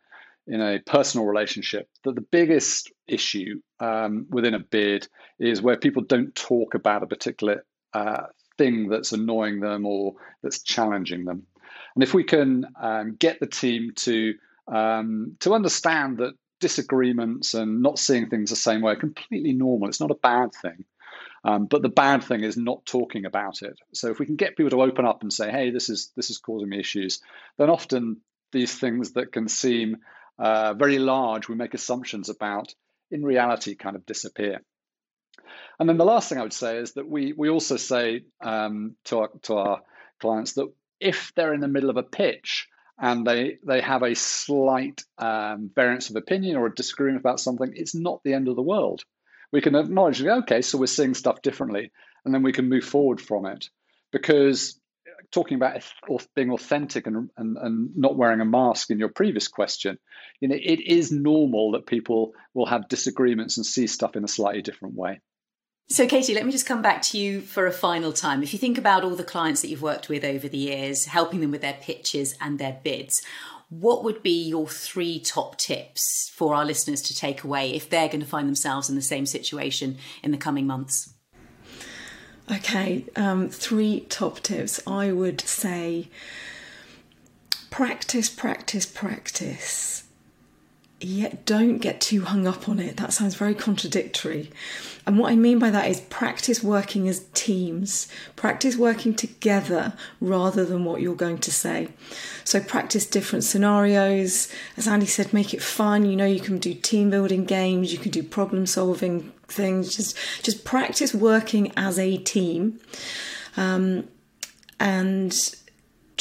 in 0.47 0.59
a 0.59 0.79
personal 0.79 1.27
relationship, 1.27 1.87
that 2.03 2.15
the 2.15 2.25
biggest 2.31 2.91
issue 3.07 3.61
um, 3.79 4.25
within 4.29 4.55
a 4.55 4.59
bid 4.59 5.07
is 5.39 5.61
where 5.61 5.77
people 5.77 6.01
don't 6.01 6.35
talk 6.35 6.73
about 6.73 7.03
a 7.03 7.07
particular 7.07 7.63
uh, 7.93 8.23
thing 8.57 8.89
that's 8.89 9.11
annoying 9.11 9.59
them 9.59 9.85
or 9.85 10.15
that's 10.41 10.61
challenging 10.61 11.25
them. 11.25 11.45
And 11.95 12.03
if 12.03 12.13
we 12.13 12.23
can 12.23 12.65
um, 12.79 13.15
get 13.15 13.39
the 13.39 13.47
team 13.47 13.91
to 13.97 14.33
um, 14.67 15.35
to 15.41 15.53
understand 15.53 16.19
that 16.19 16.33
disagreements 16.59 17.53
and 17.53 17.81
not 17.81 17.99
seeing 17.99 18.29
things 18.29 18.49
the 18.49 18.55
same 18.55 18.81
way 18.81 18.93
are 18.93 18.97
completely 18.97 19.53
normal, 19.53 19.89
it's 19.89 19.99
not 19.99 20.11
a 20.11 20.15
bad 20.15 20.51
thing. 20.53 20.85
Um, 21.43 21.65
but 21.65 21.81
the 21.81 21.89
bad 21.89 22.23
thing 22.23 22.43
is 22.43 22.55
not 22.55 22.85
talking 22.85 23.25
about 23.25 23.61
it. 23.63 23.77
So 23.93 24.09
if 24.09 24.19
we 24.19 24.25
can 24.25 24.37
get 24.37 24.55
people 24.55 24.69
to 24.69 24.81
open 24.81 25.05
up 25.05 25.21
and 25.21 25.33
say, 25.33 25.51
"Hey, 25.51 25.71
this 25.71 25.89
is 25.89 26.11
this 26.15 26.29
is 26.29 26.37
causing 26.37 26.69
me 26.69 26.79
issues," 26.79 27.21
then 27.57 27.69
often 27.69 28.21
these 28.53 28.73
things 28.73 29.13
that 29.13 29.33
can 29.33 29.49
seem 29.49 29.97
uh, 30.39 30.73
very 30.73 30.99
large, 30.99 31.49
we 31.49 31.55
make 31.55 31.73
assumptions 31.73 32.29
about, 32.29 32.73
in 33.11 33.23
reality, 33.23 33.75
kind 33.75 33.95
of 33.95 34.05
disappear. 34.05 34.61
And 35.79 35.87
then 35.89 35.97
the 35.97 36.05
last 36.05 36.29
thing 36.29 36.37
I 36.37 36.43
would 36.43 36.53
say 36.53 36.77
is 36.77 36.93
that 36.93 37.09
we 37.09 37.33
we 37.33 37.49
also 37.49 37.77
say 37.77 38.23
um, 38.41 38.95
to 39.05 39.19
our 39.19 39.29
to 39.43 39.55
our 39.55 39.81
clients 40.19 40.53
that 40.53 40.71
if 40.99 41.33
they're 41.35 41.53
in 41.53 41.61
the 41.61 41.67
middle 41.67 41.89
of 41.89 41.97
a 41.97 42.03
pitch 42.03 42.67
and 42.99 43.25
they 43.25 43.57
they 43.65 43.81
have 43.81 44.03
a 44.03 44.15
slight 44.15 45.03
um, 45.17 45.71
variance 45.75 46.09
of 46.09 46.15
opinion 46.15 46.57
or 46.57 46.67
a 46.67 46.75
disagreement 46.75 47.19
about 47.19 47.39
something, 47.39 47.73
it's 47.75 47.95
not 47.95 48.21
the 48.23 48.33
end 48.33 48.47
of 48.47 48.55
the 48.55 48.61
world. 48.61 49.03
We 49.51 49.61
can 49.61 49.75
acknowledge, 49.75 50.23
okay, 50.23 50.61
so 50.61 50.77
we're 50.77 50.87
seeing 50.87 51.13
stuff 51.13 51.41
differently, 51.41 51.91
and 52.25 52.33
then 52.33 52.43
we 52.43 52.53
can 52.53 52.69
move 52.69 52.85
forward 52.85 53.21
from 53.21 53.45
it. 53.45 53.69
Because 54.11 54.79
talking 55.31 55.55
about 55.55 55.83
being 56.35 56.51
authentic 56.51 57.07
and, 57.07 57.29
and, 57.37 57.57
and 57.57 57.97
not 57.97 58.15
wearing 58.15 58.39
a 58.39 58.45
mask 58.45 58.91
in 58.91 58.99
your 58.99 59.09
previous 59.09 59.47
question, 59.47 59.97
you 60.39 60.47
know, 60.47 60.55
it 60.55 60.79
is 60.79 61.11
normal 61.11 61.71
that 61.71 61.87
people 61.87 62.33
will 62.53 62.67
have 62.67 62.87
disagreements 62.87 63.57
and 63.57 63.65
see 63.65 63.87
stuff 63.87 64.15
in 64.15 64.23
a 64.23 64.27
slightly 64.27 64.61
different 64.61 64.95
way. 64.95 65.19
So, 65.89 66.07
Katie, 66.07 66.33
let 66.33 66.45
me 66.45 66.51
just 66.51 66.65
come 66.65 66.81
back 66.81 67.01
to 67.03 67.17
you 67.17 67.41
for 67.41 67.67
a 67.67 67.71
final 67.71 68.13
time. 68.13 68.41
If 68.41 68.53
you 68.53 68.59
think 68.59 68.77
about 68.77 69.03
all 69.03 69.15
the 69.15 69.23
clients 69.23 69.61
that 69.61 69.67
you've 69.67 69.81
worked 69.81 70.09
with 70.09 70.23
over 70.23 70.47
the 70.47 70.57
years, 70.57 71.05
helping 71.05 71.41
them 71.41 71.51
with 71.51 71.61
their 71.61 71.77
pitches 71.81 72.35
and 72.41 72.57
their 72.57 72.79
bids, 72.83 73.21
what 73.69 74.03
would 74.03 74.23
be 74.23 74.43
your 74.43 74.67
three 74.67 75.19
top 75.19 75.57
tips 75.57 76.31
for 76.33 76.55
our 76.55 76.65
listeners 76.65 77.01
to 77.03 77.15
take 77.15 77.43
away 77.43 77.73
if 77.73 77.89
they're 77.89 78.07
going 78.07 78.21
to 78.21 78.25
find 78.25 78.47
themselves 78.47 78.89
in 78.89 78.95
the 78.95 79.01
same 79.01 79.25
situation 79.25 79.97
in 80.23 80.31
the 80.31 80.37
coming 80.37 80.65
months? 80.65 81.13
Okay, 82.51 83.05
um, 83.15 83.49
three 83.49 84.01
top 84.09 84.41
tips. 84.41 84.81
I 84.85 85.11
would 85.11 85.41
say 85.41 86.09
practice, 87.69 88.29
practice, 88.29 88.85
practice 88.85 90.02
yet 91.05 91.45
don't 91.45 91.79
get 91.79 92.01
too 92.01 92.23
hung 92.23 92.47
up 92.47 92.67
on 92.69 92.79
it. 92.79 92.97
That 92.97 93.13
sounds 93.13 93.35
very 93.35 93.55
contradictory. 93.55 94.51
And 95.05 95.17
what 95.17 95.31
I 95.31 95.35
mean 95.35 95.59
by 95.59 95.69
that 95.69 95.89
is 95.89 95.99
practice 96.01 96.63
working 96.63 97.09
as 97.09 97.25
teams, 97.33 98.07
practice 98.35 98.77
working 98.77 99.13
together 99.13 99.93
rather 100.21 100.63
than 100.63 100.85
what 100.85 101.01
you're 101.01 101.15
going 101.15 101.39
to 101.39 101.51
say. 101.51 101.89
So 102.43 102.61
practice 102.61 103.05
different 103.05 103.43
scenarios. 103.43 104.47
As 104.77 104.87
Andy 104.87 105.05
said, 105.05 105.33
make 105.33 105.53
it 105.53 105.61
fun. 105.61 106.05
You 106.05 106.15
know, 106.15 106.25
you 106.25 106.39
can 106.39 106.57
do 106.57 106.73
team 106.73 107.09
building 107.09 107.45
games, 107.45 107.91
you 107.91 107.99
can 107.99 108.11
do 108.11 108.23
problem 108.23 108.65
solving 108.65 109.31
things. 109.47 109.95
Just 109.95 110.17
just 110.41 110.63
practice 110.63 111.13
working 111.13 111.73
as 111.75 111.99
a 111.99 112.17
team. 112.17 112.79
Um, 113.57 114.07
and 114.79 115.33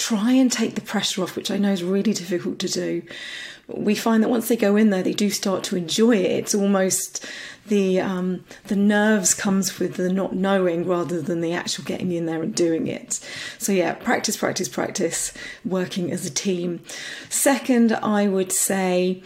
try 0.02 0.32
and 0.32 0.50
take 0.50 0.74
the 0.74 0.80
pressure 0.80 1.22
off, 1.22 1.36
which 1.36 1.50
I 1.50 1.58
know 1.58 1.72
is 1.72 1.84
really 1.84 2.12
difficult 2.12 2.58
to 2.60 2.68
do 2.68 3.02
we 3.68 3.94
find 3.94 4.22
that 4.22 4.28
once 4.28 4.48
they 4.48 4.56
go 4.56 4.76
in 4.76 4.90
there, 4.90 5.02
they 5.02 5.12
do 5.12 5.30
start 5.30 5.62
to 5.64 5.76
enjoy 5.76 6.16
it. 6.16 6.30
It's 6.30 6.54
almost 6.54 7.24
the 7.66 8.00
um, 8.00 8.44
the 8.64 8.76
nerves 8.76 9.34
comes 9.34 9.78
with 9.78 9.94
the 9.94 10.12
not 10.12 10.34
knowing 10.34 10.86
rather 10.86 11.22
than 11.22 11.40
the 11.40 11.52
actual 11.52 11.84
getting 11.84 12.12
in 12.12 12.26
there 12.26 12.42
and 12.42 12.54
doing 12.54 12.86
it. 12.86 13.20
So 13.58 13.72
yeah, 13.72 13.94
practice, 13.94 14.36
practice, 14.36 14.68
practice, 14.68 15.32
working 15.64 16.10
as 16.10 16.26
a 16.26 16.30
team. 16.30 16.80
Second, 17.28 17.92
I 17.92 18.26
would 18.26 18.52
say 18.52 19.22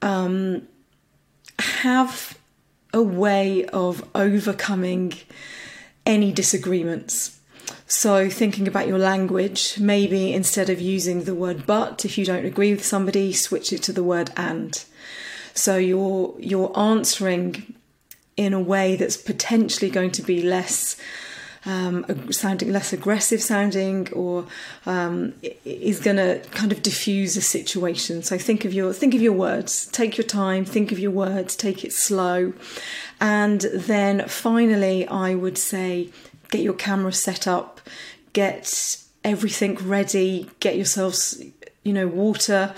um, 0.00 0.66
have 1.58 2.38
a 2.92 3.02
way 3.02 3.66
of 3.66 4.08
overcoming 4.14 5.14
any 6.06 6.32
disagreements. 6.32 7.38
So, 7.86 8.30
thinking 8.30 8.66
about 8.66 8.88
your 8.88 8.98
language, 8.98 9.78
maybe 9.78 10.32
instead 10.32 10.70
of 10.70 10.80
using 10.80 11.24
the 11.24 11.34
word 11.34 11.66
but, 11.66 12.04
if 12.04 12.16
you 12.16 12.24
don't 12.24 12.46
agree 12.46 12.72
with 12.72 12.84
somebody, 12.84 13.32
switch 13.32 13.72
it 13.72 13.82
to 13.84 13.92
the 13.92 14.02
word 14.02 14.30
and. 14.36 14.84
So, 15.52 15.76
you're, 15.76 16.34
you're 16.38 16.76
answering 16.76 17.74
in 18.36 18.52
a 18.52 18.60
way 18.60 18.96
that's 18.96 19.16
potentially 19.16 19.90
going 19.90 20.10
to 20.12 20.22
be 20.22 20.42
less. 20.42 20.96
Um, 21.66 22.30
sounding 22.30 22.72
less 22.72 22.92
aggressive 22.92 23.40
sounding 23.40 24.12
or 24.12 24.44
um, 24.84 25.32
is 25.64 25.98
going 25.98 26.18
to 26.18 26.46
kind 26.50 26.72
of 26.72 26.82
diffuse 26.82 27.38
a 27.38 27.40
situation 27.40 28.22
so 28.22 28.36
think 28.36 28.66
of 28.66 28.74
your 28.74 28.92
think 28.92 29.14
of 29.14 29.22
your 29.22 29.32
words 29.32 29.86
take 29.86 30.18
your 30.18 30.26
time 30.26 30.66
think 30.66 30.92
of 30.92 30.98
your 30.98 31.10
words 31.10 31.56
take 31.56 31.82
it 31.82 31.94
slow 31.94 32.52
and 33.18 33.62
then 33.72 34.28
finally 34.28 35.08
i 35.08 35.34
would 35.34 35.56
say 35.56 36.10
get 36.50 36.62
your 36.62 36.74
camera 36.74 37.12
set 37.12 37.46
up, 37.46 37.80
get 38.32 38.98
everything 39.22 39.76
ready, 39.76 40.50
get 40.60 40.76
yourselves, 40.76 41.42
you 41.82 41.92
know, 41.92 42.06
water, 42.06 42.74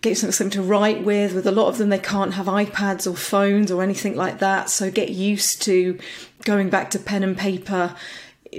get 0.00 0.16
something, 0.16 0.50
to 0.50 0.62
write 0.62 1.02
with. 1.02 1.34
With 1.34 1.46
a 1.46 1.52
lot 1.52 1.68
of 1.68 1.78
them, 1.78 1.88
they 1.88 1.98
can't 1.98 2.34
have 2.34 2.46
iPads 2.46 3.10
or 3.10 3.16
phones 3.16 3.70
or 3.70 3.82
anything 3.82 4.16
like 4.16 4.38
that. 4.38 4.70
So 4.70 4.90
get 4.90 5.10
used 5.10 5.62
to 5.62 5.98
going 6.44 6.70
back 6.70 6.90
to 6.90 6.98
pen 6.98 7.22
and 7.22 7.36
paper, 7.36 7.96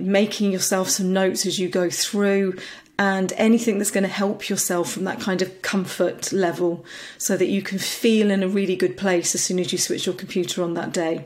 making 0.01 0.51
yourself 0.51 0.89
some 0.89 1.13
notes 1.13 1.45
as 1.45 1.59
you 1.59 1.69
go 1.69 1.89
through, 1.89 2.57
and 2.97 3.33
anything 3.35 3.77
that's 3.77 3.91
going 3.91 4.03
to 4.03 4.09
help 4.09 4.49
yourself 4.49 4.91
from 4.91 5.03
that 5.03 5.19
kind 5.19 5.41
of 5.41 5.61
comfort 5.61 6.31
level 6.31 6.85
so 7.17 7.35
that 7.35 7.47
you 7.47 7.61
can 7.61 7.77
feel 7.77 8.31
in 8.31 8.41
a 8.41 8.47
really 8.47 8.75
good 8.75 8.95
place 8.95 9.35
as 9.35 9.43
soon 9.43 9.59
as 9.59 9.71
you 9.71 9.77
switch 9.77 10.05
your 10.05 10.15
computer 10.15 10.63
on 10.63 10.75
that 10.75 10.93
day. 10.93 11.25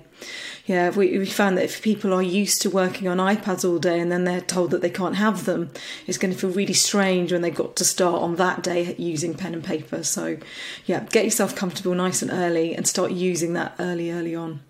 Yeah, 0.66 0.90
we, 0.90 1.18
we 1.18 1.26
found 1.26 1.58
that 1.58 1.66
if 1.66 1.82
people 1.82 2.14
are 2.14 2.24
used 2.24 2.62
to 2.64 2.70
working 2.70 3.08
on 3.08 3.18
iPads 3.18 3.68
all 3.68 3.80
day 3.80 4.00
and 4.00 4.12
then 4.12 4.24
they're 4.24 4.42
told 4.42 4.72
that 4.72 4.82
they 4.82 4.90
can't 4.90 5.16
have 5.16 5.46
them, 5.46 5.72
it's 6.08 6.18
going 6.18 6.34
to 6.34 6.40
feel 6.40 6.50
really 6.50 6.74
strange 6.74 7.32
when 7.32 7.42
they've 7.42 7.54
got 7.54 7.76
to 7.78 7.86
start 7.86 8.22
on 8.22 8.36
that 8.36 8.64
day 8.64 8.96
using 8.98 9.34
pen 9.34 9.54
and 9.54 9.64
paper. 9.64 10.04
So, 10.04 10.38
yeah, 10.86 11.06
get 11.12 11.24
yourself 11.24 11.56
comfortable 11.56 11.96
nice 11.96 12.22
and 12.22 12.32
early 12.32 12.76
and 12.76 12.88
start 12.88 13.12
using 13.12 13.54
that 13.54 13.76
early, 13.80 14.12
early 14.12 14.36
on. 14.36 14.62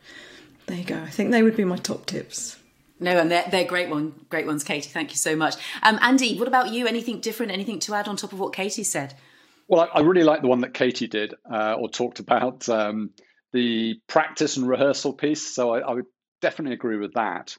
There 0.67 0.77
you 0.77 0.83
go. 0.83 1.01
I 1.01 1.09
think 1.09 1.31
they 1.31 1.43
would 1.43 1.57
be 1.57 1.65
my 1.65 1.77
top 1.77 2.05
tips. 2.05 2.58
No, 2.99 3.17
and 3.17 3.31
they're, 3.31 3.45
they're 3.49 3.65
great 3.65 3.89
one, 3.89 4.13
great 4.29 4.45
ones, 4.45 4.63
Katie. 4.63 4.89
Thank 4.89 5.11
you 5.11 5.17
so 5.17 5.35
much. 5.35 5.55
Um, 5.83 5.99
Andy, 6.01 6.37
what 6.37 6.47
about 6.47 6.73
you? 6.73 6.85
Anything 6.85 7.21
different? 7.21 7.51
Anything 7.51 7.79
to 7.79 7.93
add 7.93 8.07
on 8.07 8.17
top 8.17 8.33
of 8.33 8.39
what 8.39 8.53
Katie 8.53 8.83
said? 8.83 9.13
Well, 9.67 9.81
I, 9.81 9.99
I 9.99 10.01
really 10.01 10.23
like 10.23 10.41
the 10.41 10.47
one 10.47 10.61
that 10.61 10.73
Katie 10.73 11.07
did 11.07 11.35
uh, 11.49 11.75
or 11.79 11.89
talked 11.89 12.19
about 12.19 12.67
um, 12.67 13.11
the 13.53 13.99
practice 14.07 14.57
and 14.57 14.67
rehearsal 14.67 15.13
piece. 15.13 15.55
So 15.55 15.73
I, 15.73 15.79
I 15.79 15.93
would 15.93 16.05
definitely 16.41 16.73
agree 16.73 16.97
with 16.97 17.13
that. 17.13 17.55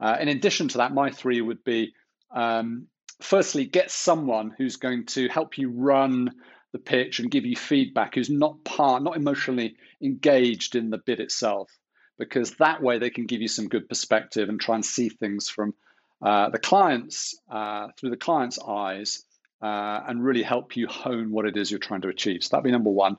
Uh, 0.00 0.16
in 0.20 0.28
addition 0.28 0.68
to 0.68 0.78
that, 0.78 0.94
my 0.94 1.10
three 1.10 1.40
would 1.40 1.64
be 1.64 1.92
um, 2.30 2.86
firstly, 3.20 3.64
get 3.64 3.90
someone 3.90 4.54
who's 4.56 4.76
going 4.76 5.06
to 5.06 5.28
help 5.28 5.58
you 5.58 5.70
run 5.70 6.30
the 6.72 6.78
pitch 6.78 7.18
and 7.18 7.30
give 7.30 7.46
you 7.46 7.56
feedback, 7.56 8.14
who's 8.14 8.30
not 8.30 8.62
part, 8.64 9.02
not 9.02 9.16
emotionally 9.16 9.76
engaged 10.02 10.76
in 10.76 10.90
the 10.90 10.98
bid 10.98 11.20
itself 11.20 11.70
because 12.18 12.52
that 12.56 12.82
way 12.82 12.98
they 12.98 13.10
can 13.10 13.26
give 13.26 13.40
you 13.40 13.48
some 13.48 13.68
good 13.68 13.88
perspective 13.88 14.48
and 14.48 14.60
try 14.60 14.74
and 14.74 14.84
see 14.84 15.08
things 15.08 15.48
from 15.48 15.74
uh, 16.20 16.50
the 16.50 16.58
client's 16.58 17.38
uh, 17.50 17.88
through 17.96 18.10
the 18.10 18.16
client's 18.16 18.58
eyes 18.58 19.24
uh, 19.62 20.00
and 20.06 20.24
really 20.24 20.42
help 20.42 20.76
you 20.76 20.86
hone 20.86 21.30
what 21.30 21.46
it 21.46 21.56
is 21.56 21.70
you're 21.70 21.80
trying 21.80 22.02
to 22.02 22.08
achieve. 22.08 22.42
So 22.42 22.50
that'd 22.50 22.64
be 22.64 22.72
number 22.72 22.90
one. 22.90 23.16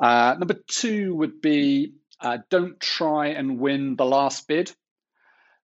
Uh, 0.00 0.34
number 0.38 0.56
two 0.66 1.14
would 1.14 1.40
be 1.40 1.92
uh, 2.20 2.38
don't 2.50 2.80
try 2.80 3.28
and 3.28 3.58
win 3.58 3.96
the 3.96 4.04
last 4.04 4.48
bid. 4.48 4.72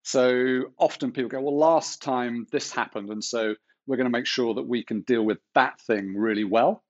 So 0.03 0.73
often 0.79 1.13
people 1.13 1.29
go, 1.29 1.41
well, 1.41 1.57
last 1.57 2.03
time 2.03 2.47
this 2.51 2.73
happened, 2.73 3.11
and 3.11 3.23
so 3.23 3.55
we're 3.87 3.97
going 3.97 4.07
to 4.07 4.17
make 4.17 4.27
sure 4.27 4.55
that 4.55 4.67
we 4.67 4.83
can 4.83 5.01
deal 5.03 5.23
with 5.23 5.39
that 5.55 5.81
thing 5.81 6.15
really 6.17 6.45
well. 6.45 6.83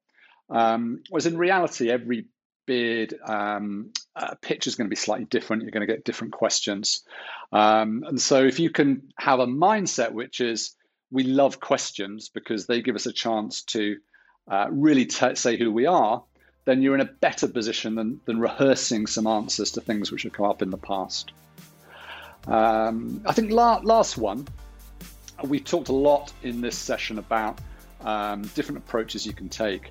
Um, 0.51 1.03
whereas 1.11 1.27
in 1.27 1.37
reality, 1.37 1.91
every 1.91 2.27
bid 2.69 3.15
um, 3.25 3.93
uh, 4.15 4.35
pitch 4.43 4.67
is 4.67 4.75
going 4.75 4.85
to 4.85 4.91
be 4.91 4.97
slightly 4.97 5.25
different. 5.25 5.63
You're 5.63 5.73
going 5.73 5.87
to 5.87 5.93
get 5.93 6.05
different 6.05 6.35
questions. 6.35 7.03
Um, 7.51 8.05
and 8.07 8.21
so 8.21 8.45
if 8.45 8.61
you 8.61 8.69
can 8.69 9.11
have 9.19 9.41
a 9.41 9.47
mindset 9.47 10.13
which 10.13 10.41
is, 10.41 10.77
we 11.11 11.25
love 11.25 11.61
questions 11.61 12.29
because 12.29 12.67
they 12.67 12.83
give 12.83 12.95
us 12.95 13.07
a 13.07 13.13
chance 13.13 13.63
to 13.63 13.97
uh, 14.47 14.67
really 14.71 15.07
t- 15.07 15.35
say 15.35 15.57
who 15.57 15.73
we 15.73 15.87
are, 15.87 16.23
then 16.67 16.83
you're 16.83 16.95
in 16.95 17.01
a 17.01 17.07
better 17.07 17.49
position 17.49 17.95
than, 17.95 18.21
than 18.27 18.39
rehearsing 18.39 19.07
some 19.07 19.27
answers 19.27 19.71
to 19.73 19.81
things 19.81 20.13
which 20.13 20.25
have 20.25 20.35
come 20.35 20.45
up 20.45 20.61
in 20.61 20.69
the 20.69 20.77
past. 20.77 21.33
Um, 22.47 23.23
I 23.25 23.33
think 23.33 23.51
la- 23.51 23.81
last 23.83 24.19
one, 24.19 24.47
we 25.43 25.59
talked 25.59 25.89
a 25.89 25.95
lot 25.95 26.35
in 26.43 26.61
this 26.61 26.77
session 26.77 27.19
about 27.19 27.59
um, 28.03 28.43
different 28.55 28.79
approaches 28.79 29.25
you 29.25 29.33
can 29.33 29.49
take. 29.49 29.91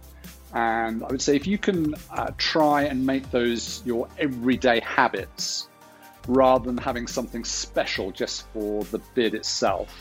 And 0.53 1.03
I 1.03 1.07
would 1.07 1.21
say 1.21 1.35
if 1.35 1.45
you 1.45 1.57
can 1.57 1.93
uh, 2.11 2.31
try 2.37 2.83
and 2.83 3.05
make 3.05 3.29
those 3.31 3.81
your 3.85 4.07
everyday 4.17 4.79
habits 4.79 5.67
rather 6.27 6.65
than 6.65 6.77
having 6.77 7.07
something 7.07 7.43
special 7.43 8.11
just 8.11 8.47
for 8.53 8.83
the 8.85 8.99
bid 9.13 9.33
itself, 9.33 9.93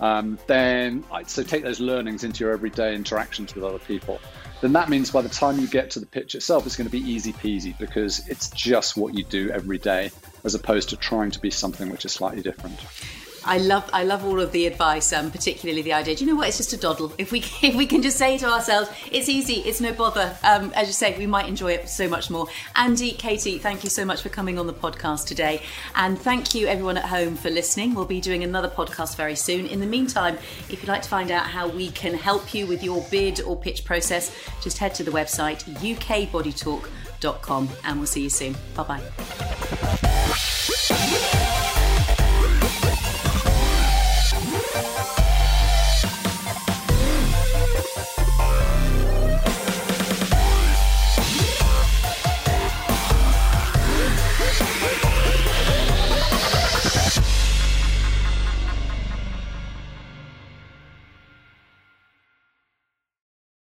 um, 0.00 0.38
then 0.46 1.04
I'd 1.12 1.28
say 1.28 1.42
take 1.42 1.62
those 1.64 1.80
learnings 1.80 2.24
into 2.24 2.44
your 2.44 2.52
everyday 2.52 2.94
interactions 2.94 3.54
with 3.54 3.64
other 3.64 3.78
people. 3.78 4.20
Then 4.60 4.72
that 4.72 4.88
means 4.88 5.10
by 5.10 5.22
the 5.22 5.28
time 5.28 5.58
you 5.58 5.66
get 5.66 5.90
to 5.92 6.00
the 6.00 6.06
pitch 6.06 6.34
itself, 6.34 6.66
it's 6.66 6.76
going 6.76 6.88
to 6.88 6.92
be 6.92 6.98
easy 6.98 7.32
peasy 7.32 7.76
because 7.78 8.26
it's 8.28 8.50
just 8.50 8.96
what 8.96 9.14
you 9.14 9.24
do 9.24 9.50
every 9.50 9.78
day 9.78 10.10
as 10.44 10.54
opposed 10.54 10.88
to 10.90 10.96
trying 10.96 11.30
to 11.32 11.40
be 11.40 11.50
something 11.50 11.90
which 11.90 12.04
is 12.04 12.12
slightly 12.12 12.42
different. 12.42 12.78
I 13.48 13.56
love 13.56 13.88
I 13.94 14.04
love 14.04 14.26
all 14.26 14.40
of 14.40 14.52
the 14.52 14.66
advice, 14.66 15.10
um, 15.14 15.30
particularly 15.30 15.80
the 15.80 15.94
idea. 15.94 16.14
Do 16.14 16.22
you 16.22 16.30
know 16.30 16.36
what? 16.36 16.48
It's 16.48 16.58
just 16.58 16.74
a 16.74 16.76
doddle. 16.76 17.14
If 17.16 17.32
we 17.32 17.38
if 17.62 17.74
we 17.74 17.86
can 17.86 18.02
just 18.02 18.18
say 18.18 18.36
to 18.36 18.46
ourselves, 18.46 18.90
it's 19.10 19.30
easy, 19.30 19.60
it's 19.60 19.80
no 19.80 19.94
bother. 19.94 20.36
Um, 20.44 20.70
as 20.74 20.86
you 20.86 20.92
say, 20.92 21.16
we 21.16 21.26
might 21.26 21.48
enjoy 21.48 21.72
it 21.72 21.88
so 21.88 22.08
much 22.08 22.28
more. 22.28 22.46
Andy, 22.76 23.12
Katie, 23.12 23.56
thank 23.58 23.84
you 23.84 23.90
so 23.90 24.04
much 24.04 24.20
for 24.20 24.28
coming 24.28 24.58
on 24.58 24.66
the 24.66 24.74
podcast 24.74 25.26
today, 25.26 25.62
and 25.94 26.18
thank 26.18 26.54
you 26.54 26.66
everyone 26.66 26.98
at 26.98 27.06
home 27.06 27.36
for 27.36 27.48
listening. 27.48 27.94
We'll 27.94 28.04
be 28.04 28.20
doing 28.20 28.44
another 28.44 28.68
podcast 28.68 29.16
very 29.16 29.34
soon. 29.34 29.64
In 29.66 29.80
the 29.80 29.86
meantime, 29.86 30.36
if 30.68 30.82
you'd 30.82 30.88
like 30.88 31.00
to 31.02 31.08
find 31.08 31.30
out 31.30 31.46
how 31.46 31.68
we 31.68 31.90
can 31.92 32.12
help 32.12 32.52
you 32.52 32.66
with 32.66 32.84
your 32.84 33.02
bid 33.10 33.40
or 33.40 33.56
pitch 33.56 33.86
process, 33.86 34.30
just 34.62 34.76
head 34.76 34.94
to 34.96 35.04
the 35.04 35.10
website 35.10 35.64
ukbodytalk.com, 35.80 37.68
and 37.84 37.96
we'll 37.96 38.06
see 38.06 38.24
you 38.24 38.30
soon. 38.30 38.54
Bye 38.76 39.00
bye. 40.90 41.64